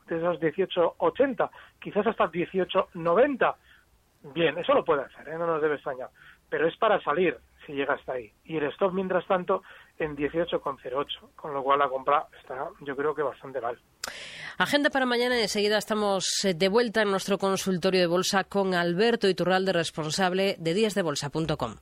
de 0.09 0.19
esos 0.19 0.38
18.80, 0.40 1.50
quizás 1.80 2.07
hasta 2.07 2.30
18.90. 2.30 3.54
Bien, 4.35 4.59
eso 4.59 4.75
lo 4.75 4.85
puede 4.85 5.00
hacer, 5.02 5.26
¿eh? 5.28 5.38
no 5.38 5.47
nos 5.47 5.62
debe 5.62 5.76
extrañar, 5.76 6.11
pero 6.49 6.66
es 6.69 6.76
para 6.76 7.00
salir 7.00 7.38
si 7.64 7.73
llega 7.73 7.95
hasta 7.95 8.12
ahí. 8.12 8.30
Y 8.45 8.57
el 8.57 8.64
stop, 8.64 8.92
mientras 8.92 9.25
tanto, 9.26 9.62
en 9.99 10.16
18,08, 10.16 11.35
con 11.37 11.54
lo 11.54 11.62
cual 11.62 11.78
la 11.78 11.88
compra 11.88 12.26
está, 12.40 12.69
yo 12.80 12.97
creo 12.97 13.14
que 13.14 13.23
bastante 13.23 13.61
mal. 13.61 13.78
Agenda 14.61 14.90
para 14.90 15.07
mañana 15.07 15.40
enseguida 15.40 15.79
estamos 15.79 16.45
eh, 16.45 16.52
de 16.52 16.69
vuelta 16.69 17.00
en 17.00 17.11
nuestro 17.11 17.38
consultorio 17.38 17.99
de 17.99 18.07
bolsa 18.07 18.45
con 18.45 18.75
Alberto 18.75 19.26
Iturralde, 19.26 19.73
responsable 19.73 20.57
de 20.59 20.75
díasdebolsa.com. 20.75 21.76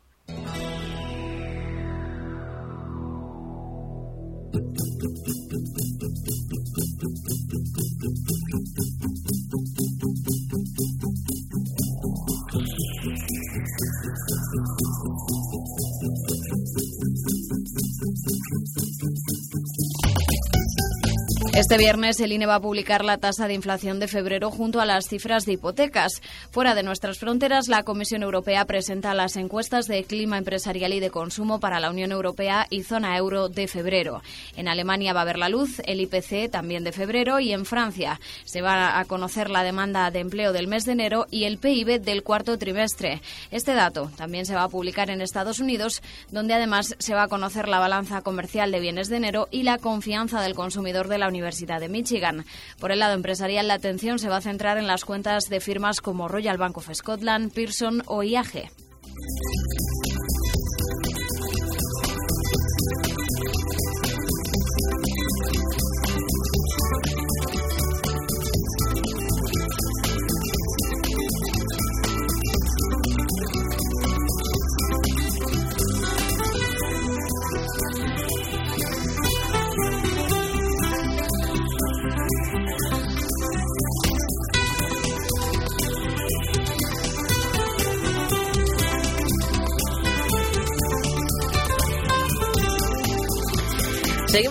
Este 21.58 21.76
viernes 21.76 22.20
el 22.20 22.30
INE 22.30 22.46
va 22.46 22.54
a 22.54 22.60
publicar 22.60 23.04
la 23.04 23.18
tasa 23.18 23.48
de 23.48 23.54
inflación 23.54 23.98
de 23.98 24.06
febrero 24.06 24.48
junto 24.48 24.80
a 24.80 24.86
las 24.86 25.08
cifras 25.08 25.44
de 25.44 25.54
hipotecas. 25.54 26.22
Fuera 26.52 26.76
de 26.76 26.84
nuestras 26.84 27.18
fronteras, 27.18 27.66
la 27.66 27.82
Comisión 27.82 28.22
Europea 28.22 28.64
presenta 28.64 29.12
las 29.12 29.34
encuestas 29.34 29.86
de 29.86 30.04
clima 30.04 30.38
empresarial 30.38 30.92
y 30.92 31.00
de 31.00 31.10
consumo 31.10 31.58
para 31.58 31.80
la 31.80 31.90
Unión 31.90 32.12
Europea 32.12 32.68
y 32.70 32.84
zona 32.84 33.16
euro 33.16 33.48
de 33.48 33.66
febrero. 33.66 34.22
En 34.56 34.68
Alemania 34.68 35.12
va 35.12 35.22
a 35.22 35.24
ver 35.24 35.36
la 35.36 35.48
luz 35.48 35.82
el 35.84 36.00
IPC 36.00 36.48
también 36.48 36.84
de 36.84 36.92
febrero 36.92 37.40
y 37.40 37.52
en 37.52 37.64
Francia 37.64 38.20
se 38.44 38.62
va 38.62 39.00
a 39.00 39.04
conocer 39.06 39.50
la 39.50 39.64
demanda 39.64 40.12
de 40.12 40.20
empleo 40.20 40.52
del 40.52 40.68
mes 40.68 40.84
de 40.84 40.92
enero 40.92 41.26
y 41.28 41.42
el 41.42 41.58
PIB 41.58 42.00
del 42.00 42.22
cuarto 42.22 42.56
trimestre. 42.56 43.20
Este 43.50 43.74
dato 43.74 44.12
también 44.16 44.46
se 44.46 44.54
va 44.54 44.62
a 44.62 44.68
publicar 44.68 45.10
en 45.10 45.20
Estados 45.20 45.58
Unidos, 45.58 46.02
donde 46.30 46.54
además 46.54 46.94
se 47.00 47.14
va 47.14 47.24
a 47.24 47.28
conocer 47.28 47.66
la 47.66 47.80
balanza 47.80 48.20
comercial 48.20 48.70
de 48.70 48.78
bienes 48.78 49.08
de 49.08 49.16
enero 49.16 49.48
y 49.50 49.64
la 49.64 49.78
confianza 49.78 50.40
del 50.40 50.54
consumidor 50.54 51.08
de 51.08 51.18
la 51.18 51.26
Universidad 51.26 51.47
Universidad 51.48 51.80
de 51.80 51.88
Michigan. 51.88 52.44
Por 52.78 52.92
el 52.92 52.98
lado 52.98 53.14
empresarial, 53.14 53.68
la 53.68 53.74
atención 53.74 54.18
se 54.18 54.28
va 54.28 54.36
a 54.36 54.42
centrar 54.42 54.76
en 54.76 54.86
las 54.86 55.06
cuentas 55.06 55.44
de 55.48 55.60
firmas 55.60 56.02
como 56.02 56.28
Royal 56.28 56.58
Bank 56.58 56.76
of 56.76 56.90
Scotland, 56.92 57.54
Pearson 57.54 58.02
o 58.06 58.22
IAG. 58.22 58.68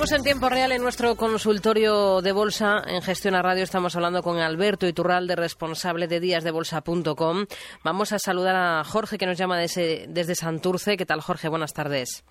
Seguimos 0.07 0.25
en 0.25 0.31
tiempo 0.31 0.47
real 0.47 0.71
en 0.71 0.81
nuestro 0.81 1.15
consultorio 1.17 2.21
de 2.21 2.31
bolsa. 2.31 2.81
En 2.87 3.01
Gestión 3.01 3.35
a 3.35 3.41
Radio 3.41 3.63
estamos 3.63 3.93
hablando 3.97 4.23
con 4.23 4.39
Alberto 4.39 4.87
Iturralde, 4.87 5.35
responsable 5.35 6.07
de 6.07 6.21
díasdebolsa.com. 6.21 7.45
Vamos 7.83 8.13
a 8.13 8.19
saludar 8.19 8.55
a 8.55 8.83
Jorge, 8.85 9.17
que 9.17 9.25
nos 9.25 9.37
llama 9.37 9.57
desde, 9.57 10.05
desde 10.07 10.35
Santurce. 10.35 10.95
¿Qué 10.95 11.05
tal, 11.05 11.19
Jorge? 11.19 11.49
Buenas 11.49 11.73
tardes. 11.73 12.23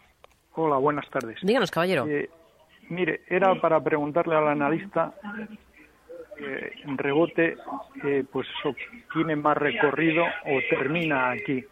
Hola, 0.54 0.78
buenas 0.78 1.04
tardes. 1.10 1.36
Díganos, 1.42 1.70
caballero. 1.70 2.06
Eh, 2.08 2.30
mire, 2.88 3.20
era 3.28 3.54
para 3.60 3.78
preguntarle 3.82 4.36
al 4.36 4.48
analista, 4.48 5.12
eh, 6.38 6.72
en 6.82 6.96
rebote, 6.96 7.58
eh, 8.04 8.24
pues 8.32 8.46
¿tiene 9.12 9.36
más 9.36 9.58
recorrido 9.58 10.24
o 10.24 10.60
termina 10.70 11.32
aquí? 11.32 11.62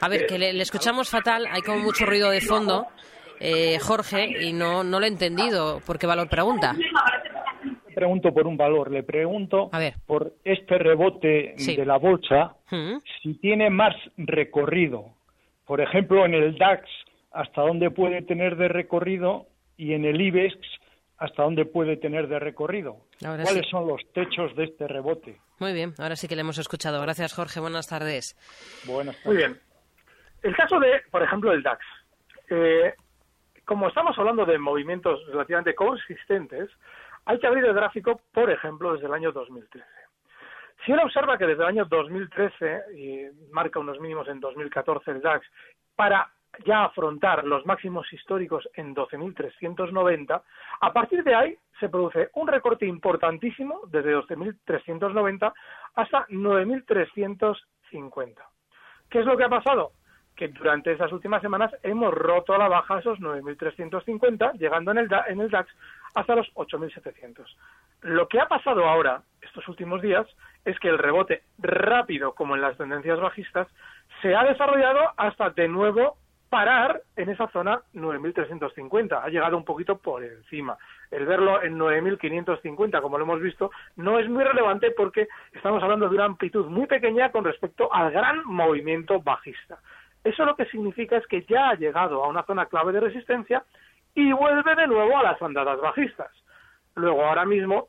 A 0.00 0.08
ver, 0.08 0.24
que 0.26 0.38
le, 0.38 0.52
le 0.52 0.62
escuchamos 0.62 1.10
fatal, 1.10 1.48
hay 1.50 1.62
como 1.62 1.80
mucho 1.80 2.06
ruido 2.06 2.30
de 2.30 2.42
fondo 2.42 2.86
eh, 3.40 3.78
Jorge, 3.78 4.44
y 4.44 4.52
no, 4.52 4.84
no 4.84 5.00
lo 5.00 5.06
he 5.06 5.08
entendido. 5.08 5.80
¿Por 5.86 5.98
qué 5.98 6.06
valor 6.06 6.28
pregunta? 6.28 6.74
Pregunto 7.94 8.32
por 8.32 8.46
un 8.46 8.56
valor. 8.56 8.90
Le 8.90 9.02
pregunto 9.02 9.70
por 10.06 10.34
este 10.44 10.78
rebote 10.78 11.54
de 11.56 11.84
la 11.84 11.98
bolsa, 11.98 12.54
mm. 12.70 12.98
si 13.22 13.34
tiene 13.34 13.70
más 13.70 13.94
recorrido. 14.16 15.06
Por 15.66 15.80
ejemplo, 15.80 16.24
en 16.24 16.34
el 16.34 16.56
DAX, 16.56 16.88
hasta 17.32 17.62
dónde 17.62 17.90
puede 17.90 18.22
tener 18.22 18.56
de 18.56 18.68
recorrido 18.68 19.46
y 19.76 19.92
en 19.92 20.04
el 20.04 20.20
IBEX, 20.20 20.56
hasta 21.18 21.42
dónde 21.42 21.64
puede 21.64 21.96
tener 21.96 22.28
de 22.28 22.38
recorrido. 22.38 22.98
¿Cuáles 23.20 23.68
son 23.68 23.86
los 23.86 24.00
techos 24.12 24.54
de 24.56 24.64
este 24.64 24.86
rebote? 24.86 25.36
Muy 25.58 25.72
bien, 25.72 25.92
ahora 25.98 26.14
sí 26.14 26.28
que 26.28 26.36
le 26.36 26.42
hemos 26.42 26.58
escuchado. 26.58 27.02
Gracias, 27.02 27.34
Jorge. 27.34 27.58
Buenas 27.58 27.88
tardes. 27.88 28.36
Buenas 28.86 29.16
tardes. 29.16 29.26
Muy 29.26 29.36
bien. 29.36 29.60
El 30.42 30.54
caso 30.54 30.78
de, 30.78 31.00
por 31.10 31.22
ejemplo, 31.22 31.52
el 31.52 31.62
DAX. 31.62 31.84
Eh, 32.50 32.94
como 33.68 33.88
estamos 33.88 34.18
hablando 34.18 34.46
de 34.46 34.58
movimientos 34.58 35.20
relativamente 35.26 35.74
consistentes, 35.74 36.70
hay 37.26 37.38
que 37.38 37.46
abrir 37.46 37.66
el 37.66 37.74
gráfico, 37.74 38.22
por 38.32 38.50
ejemplo, 38.50 38.94
desde 38.94 39.08
el 39.08 39.12
año 39.12 39.30
2013. 39.30 39.84
Si 40.86 40.92
uno 40.92 41.02
observa 41.02 41.36
que 41.36 41.46
desde 41.46 41.64
el 41.64 41.68
año 41.68 41.84
2013, 41.84 42.82
y 42.96 43.26
marca 43.52 43.78
unos 43.78 44.00
mínimos 44.00 44.26
en 44.28 44.40
2014 44.40 45.10
el 45.10 45.20
DAX, 45.20 45.46
para 45.94 46.32
ya 46.64 46.84
afrontar 46.84 47.44
los 47.44 47.66
máximos 47.66 48.10
históricos 48.10 48.66
en 48.72 48.94
12.390, 48.94 50.42
a 50.80 50.92
partir 50.94 51.22
de 51.22 51.34
ahí 51.34 51.54
se 51.78 51.90
produce 51.90 52.30
un 52.36 52.48
recorte 52.48 52.86
importantísimo 52.86 53.82
desde 53.88 54.16
12.390 54.16 55.52
hasta 55.94 56.26
9.350. 56.28 58.34
¿Qué 59.10 59.18
es 59.18 59.26
lo 59.26 59.36
que 59.36 59.44
ha 59.44 59.50
pasado? 59.50 59.92
Que 60.38 60.48
durante 60.48 60.92
esas 60.92 61.10
últimas 61.10 61.42
semanas 61.42 61.74
hemos 61.82 62.14
roto 62.14 62.54
a 62.54 62.58
la 62.58 62.68
baja 62.68 63.00
esos 63.00 63.18
9.350, 63.18 64.52
llegando 64.52 64.92
en 64.92 64.98
el, 64.98 65.08
en 65.26 65.40
el 65.40 65.50
DAX 65.50 65.68
hasta 66.14 66.36
los 66.36 66.46
8.700. 66.54 67.44
Lo 68.02 68.28
que 68.28 68.40
ha 68.40 68.46
pasado 68.46 68.88
ahora, 68.88 69.22
estos 69.42 69.66
últimos 69.66 70.00
días, 70.00 70.26
es 70.64 70.78
que 70.78 70.88
el 70.88 70.98
rebote 70.98 71.42
rápido, 71.58 72.34
como 72.34 72.54
en 72.54 72.62
las 72.62 72.76
tendencias 72.76 73.18
bajistas, 73.18 73.66
se 74.22 74.36
ha 74.36 74.44
desarrollado 74.44 75.00
hasta 75.16 75.50
de 75.50 75.66
nuevo 75.66 76.16
parar 76.48 77.02
en 77.16 77.30
esa 77.30 77.48
zona 77.48 77.82
9.350. 77.94 79.20
Ha 79.20 79.28
llegado 79.30 79.56
un 79.56 79.64
poquito 79.64 79.98
por 79.98 80.22
encima. 80.22 80.78
El 81.10 81.26
verlo 81.26 81.62
en 81.64 81.76
9.550, 81.76 83.02
como 83.02 83.18
lo 83.18 83.24
hemos 83.24 83.40
visto, 83.40 83.72
no 83.96 84.20
es 84.20 84.28
muy 84.28 84.44
relevante 84.44 84.92
porque 84.92 85.26
estamos 85.52 85.82
hablando 85.82 86.08
de 86.08 86.14
una 86.14 86.26
amplitud 86.26 86.66
muy 86.66 86.86
pequeña 86.86 87.32
con 87.32 87.44
respecto 87.44 87.92
al 87.92 88.12
gran 88.12 88.44
movimiento 88.46 89.20
bajista. 89.20 89.80
Eso 90.28 90.44
lo 90.44 90.56
que 90.56 90.66
significa 90.66 91.16
es 91.16 91.26
que 91.26 91.42
ya 91.48 91.70
ha 91.70 91.74
llegado 91.74 92.22
a 92.22 92.28
una 92.28 92.42
zona 92.42 92.66
clave 92.66 92.92
de 92.92 93.00
resistencia 93.00 93.64
y 94.14 94.30
vuelve 94.32 94.74
de 94.74 94.86
nuevo 94.86 95.16
a 95.16 95.22
las 95.22 95.40
andadas 95.40 95.80
bajistas. 95.80 96.30
Luego, 96.96 97.24
ahora 97.24 97.46
mismo, 97.46 97.88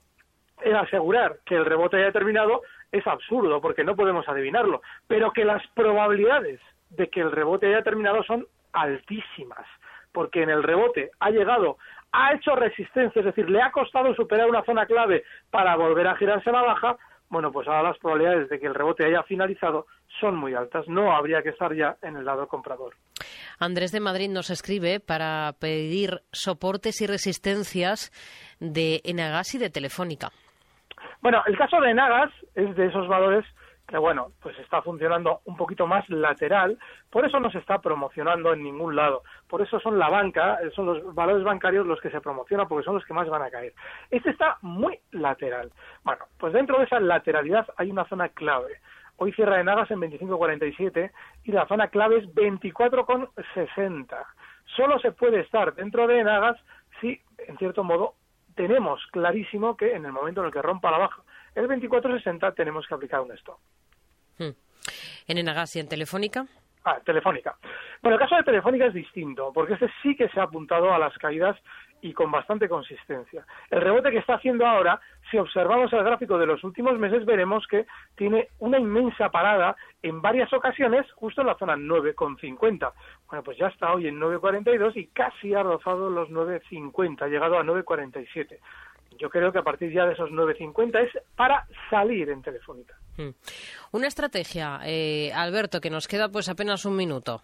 el 0.61 0.75
asegurar 0.77 1.39
que 1.45 1.55
el 1.55 1.65
rebote 1.65 1.97
haya 1.97 2.13
terminado 2.13 2.61
es 2.93 3.05
absurdo 3.05 3.59
porque 3.59 3.83
no 3.83 3.95
podemos 3.95 4.27
adivinarlo, 4.29 4.81
pero 5.07 5.33
que 5.33 5.43
las 5.43 5.65
probabilidades 5.75 6.61
de 6.91 7.09
que 7.09 7.19
el 7.19 7.31
rebote 7.31 7.67
haya 7.67 7.83
terminado 7.83 8.23
son 8.23 8.47
altísimas, 8.71 9.65
porque 10.13 10.41
en 10.41 10.49
el 10.49 10.63
rebote 10.63 11.11
ha 11.19 11.31
llegado, 11.31 11.77
ha 12.13 12.33
hecho 12.33 12.55
resistencia, 12.55 13.19
es 13.19 13.25
decir, 13.25 13.49
le 13.49 13.61
ha 13.61 13.71
costado 13.71 14.15
superar 14.15 14.49
una 14.49 14.63
zona 14.63 14.85
clave 14.85 15.23
para 15.51 15.75
volver 15.75 16.07
a 16.07 16.15
girarse 16.15 16.49
a 16.49 16.53
la 16.53 16.61
baja, 16.61 16.97
bueno, 17.29 17.51
pues 17.51 17.67
ahora 17.67 17.89
las 17.89 17.97
probabilidades 17.99 18.49
de 18.49 18.59
que 18.59 18.67
el 18.67 18.75
rebote 18.75 19.05
haya 19.05 19.23
finalizado 19.23 19.85
son 20.19 20.35
muy 20.35 20.55
altas. 20.55 20.87
No 20.87 21.15
habría 21.15 21.41
que 21.41 21.49
estar 21.49 21.73
ya 21.75 21.95
en 22.01 22.15
el 22.15 22.25
lado 22.25 22.47
comprador. 22.47 22.95
Andrés 23.59 23.91
de 23.91 23.99
Madrid 23.99 24.29
nos 24.29 24.49
escribe 24.49 24.99
para 24.99 25.53
pedir 25.59 26.21
soportes 26.31 27.01
y 27.01 27.07
resistencias 27.07 28.11
de 28.59 29.01
Enagas 29.03 29.53
y 29.53 29.59
de 29.59 29.69
Telefónica. 29.69 30.29
Bueno, 31.21 31.41
el 31.45 31.57
caso 31.57 31.79
de 31.81 31.91
Enagas 31.91 32.31
es 32.55 32.75
de 32.75 32.87
esos 32.87 33.07
valores 33.07 33.45
que 33.89 33.97
bueno, 33.97 34.31
pues 34.41 34.57
está 34.59 34.81
funcionando 34.83 35.41
un 35.45 35.57
poquito 35.57 35.87
más 35.87 36.07
lateral, 36.09 36.77
por 37.09 37.25
eso 37.25 37.39
no 37.39 37.49
se 37.49 37.57
está 37.57 37.79
promocionando 37.79 38.53
en 38.53 38.63
ningún 38.63 38.95
lado, 38.95 39.23
por 39.47 39.61
eso 39.61 39.79
son 39.79 39.97
la 39.97 40.09
banca, 40.09 40.59
son 40.75 40.85
los 40.85 41.15
valores 41.15 41.43
bancarios 41.43 41.87
los 41.87 41.99
que 41.99 42.11
se 42.11 42.21
promocionan 42.21 42.67
porque 42.67 42.85
son 42.85 42.95
los 42.95 43.05
que 43.05 43.15
más 43.15 43.27
van 43.27 43.41
a 43.41 43.49
caer. 43.49 43.73
Este 44.11 44.29
está 44.29 44.57
muy 44.61 44.99
lateral. 45.11 45.71
Bueno, 46.03 46.25
pues 46.37 46.53
dentro 46.53 46.77
de 46.77 46.85
esa 46.85 46.99
lateralidad 46.99 47.67
hay 47.77 47.89
una 47.89 48.05
zona 48.05 48.29
clave. 48.29 48.79
Hoy 49.17 49.33
cierra 49.33 49.59
Enagas 49.59 49.89
en 49.89 49.99
25.47 49.99 51.11
y 51.45 51.51
la 51.51 51.67
zona 51.67 51.87
clave 51.87 52.19
es 52.19 52.25
24.60. 52.35 54.25
Solo 54.77 54.99
se 54.99 55.11
puede 55.11 55.41
estar 55.41 55.73
dentro 55.73 56.05
de 56.05 56.19
Enagas 56.19 56.57
si, 57.01 57.19
en 57.39 57.57
cierto 57.57 57.83
modo, 57.83 58.13
tenemos 58.55 59.01
clarísimo 59.11 59.75
que 59.75 59.95
en 59.95 60.05
el 60.05 60.11
momento 60.11 60.41
en 60.41 60.47
el 60.47 60.53
que 60.53 60.61
rompa 60.61 60.91
la 60.91 60.99
baja 60.99 61.23
el 61.55 61.67
24.60 61.67 62.55
tenemos 62.55 62.87
que 62.87 62.93
aplicar 62.93 63.21
un 63.21 63.31
stop. 63.33 63.57
Hmm. 64.39 64.55
¿En 65.27 65.37
Enagas 65.37 65.75
y 65.75 65.79
en 65.79 65.87
Telefónica? 65.87 66.47
Ah, 66.85 66.99
Telefónica. 67.05 67.55
Bueno, 68.01 68.15
el 68.15 68.21
caso 68.21 68.35
de 68.37 68.43
Telefónica 68.43 68.85
es 68.85 68.93
distinto, 68.93 69.51
porque 69.53 69.73
este 69.73 69.91
sí 70.01 70.15
que 70.15 70.29
se 70.29 70.39
ha 70.39 70.43
apuntado 70.43 70.93
a 70.93 70.97
las 70.97 71.15
caídas 71.17 71.57
y 72.01 72.13
con 72.13 72.31
bastante 72.31 72.69
consistencia. 72.69 73.45
El 73.69 73.81
rebote 73.81 74.09
que 74.09 74.19
está 74.19 74.35
haciendo 74.35 74.65
ahora, 74.65 75.01
si 75.29 75.37
observamos 75.37 75.91
el 75.91 76.03
gráfico 76.05 76.37
de 76.37 76.45
los 76.45 76.63
últimos 76.63 76.97
meses, 76.97 77.25
veremos 77.25 77.67
que 77.67 77.85
tiene 78.15 78.47
una 78.59 78.79
inmensa 78.79 79.29
parada 79.29 79.75
en 80.01 80.21
varias 80.21 80.51
ocasiones, 80.53 81.05
justo 81.11 81.41
en 81.41 81.47
la 81.47 81.57
zona 81.57 81.75
9,50. 81.75 82.93
Bueno, 83.27 83.43
pues 83.43 83.57
ya 83.57 83.67
está 83.67 83.93
hoy 83.93 84.07
en 84.07 84.17
9,42 84.17 84.95
y 84.95 85.07
casi 85.07 85.53
ha 85.53 85.61
rozado 85.61 86.09
los 86.09 86.29
9,50, 86.29 87.23
ha 87.23 87.27
llegado 87.27 87.59
a 87.59 87.63
9,47 87.63 88.57
yo 89.19 89.29
creo 89.29 89.51
que 89.51 89.59
a 89.59 89.63
partir 89.63 89.91
ya 89.91 90.05
de 90.05 90.13
esos 90.13 90.31
9.50 90.31 90.99
es 91.05 91.11
para 91.35 91.67
salir 91.89 92.29
en 92.29 92.41
Telefónica. 92.41 92.95
Hmm. 93.19 93.31
Una 93.91 94.07
estrategia, 94.07 94.79
eh, 94.85 95.33
Alberto, 95.35 95.81
que 95.81 95.89
nos 95.89 96.07
queda 96.07 96.29
pues 96.29 96.47
apenas 96.47 96.85
un 96.85 96.95
minuto. 96.95 97.41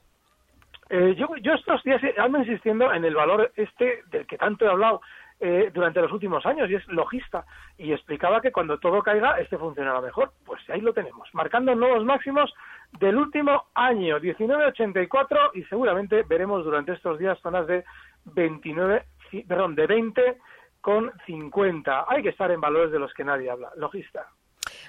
Eh, 0.89 1.15
yo, 1.17 1.27
yo 1.41 1.53
estos 1.53 1.83
días 1.83 2.01
ando 2.17 2.39
insistiendo 2.39 2.93
en 2.93 3.03
el 3.03 3.13
valor 3.13 3.51
este 3.57 4.03
del 4.09 4.25
que 4.25 4.38
tanto 4.38 4.63
he 4.63 4.69
hablado 4.69 5.01
eh, 5.41 5.69
durante 5.73 5.99
los 5.99 6.13
últimos 6.13 6.45
años 6.45 6.69
y 6.69 6.75
es 6.75 6.88
logista 6.88 7.45
y 7.77 7.91
explicaba 7.91 8.39
que 8.39 8.53
cuando 8.53 8.77
todo 8.77 9.03
caiga 9.03 9.38
este 9.38 9.57
funcionará 9.57 9.99
mejor. 9.99 10.31
Pues 10.45 10.61
ahí 10.69 10.79
lo 10.79 10.93
tenemos, 10.93 11.27
marcando 11.33 11.75
nuevos 11.75 12.05
máximos 12.05 12.53
del 12.99 13.17
último 13.17 13.65
año, 13.73 14.17
1984 14.21 15.51
y 15.55 15.63
seguramente 15.63 16.23
veremos 16.23 16.63
durante 16.63 16.93
estos 16.93 17.19
días 17.19 17.38
zonas 17.41 17.67
de 17.67 17.83
29, 18.23 19.03
perdón, 19.45 19.75
de 19.75 19.88
20 19.88 20.38
con 20.79 21.11
50. 21.25 22.05
Hay 22.07 22.23
que 22.23 22.29
estar 22.29 22.49
en 22.51 22.61
valores 22.61 22.93
de 22.93 22.99
los 22.99 23.13
que 23.13 23.25
nadie 23.25 23.49
habla. 23.49 23.71
Logista. 23.75 24.29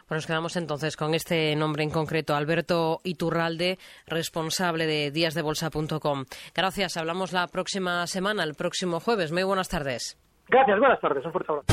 Bueno, 0.09 0.19
nos 0.19 0.27
quedamos 0.27 0.57
entonces 0.57 0.97
con 0.97 1.15
este 1.15 1.55
nombre 1.57 1.83
en 1.83 1.91
concreto, 1.91 2.35
Alberto 2.35 3.01
Iturralde, 3.05 3.79
responsable 4.07 4.87
de 4.87 5.11
díasdebolsa.com. 5.11 6.25
Gracias, 6.55 6.97
hablamos 6.97 7.33
la 7.33 7.47
próxima 7.49 8.07
semana, 8.07 8.45
el 8.45 8.55
próximo 8.55 9.01
jueves. 9.01 9.33
Muy 9.33 9.43
buenas 9.43 9.69
tardes. 9.69 10.19
Gracias, 10.49 10.79
buenas 10.79 11.01
tardes. 11.01 11.25
Un 11.25 11.33
fuerte 11.33 11.53
abrazo. 11.53 11.67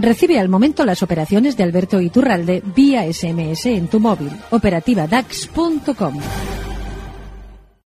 Recibe 0.00 0.38
al 0.38 0.48
momento 0.48 0.84
las 0.84 1.02
operaciones 1.02 1.56
de 1.56 1.64
Alberto 1.64 2.00
Iturralde 2.00 2.62
vía 2.74 3.02
SMS 3.12 3.66
en 3.66 3.88
tu 3.88 4.00
móvil. 4.00 4.30
Operativa 4.50 5.06
DAX.com. 5.06 6.14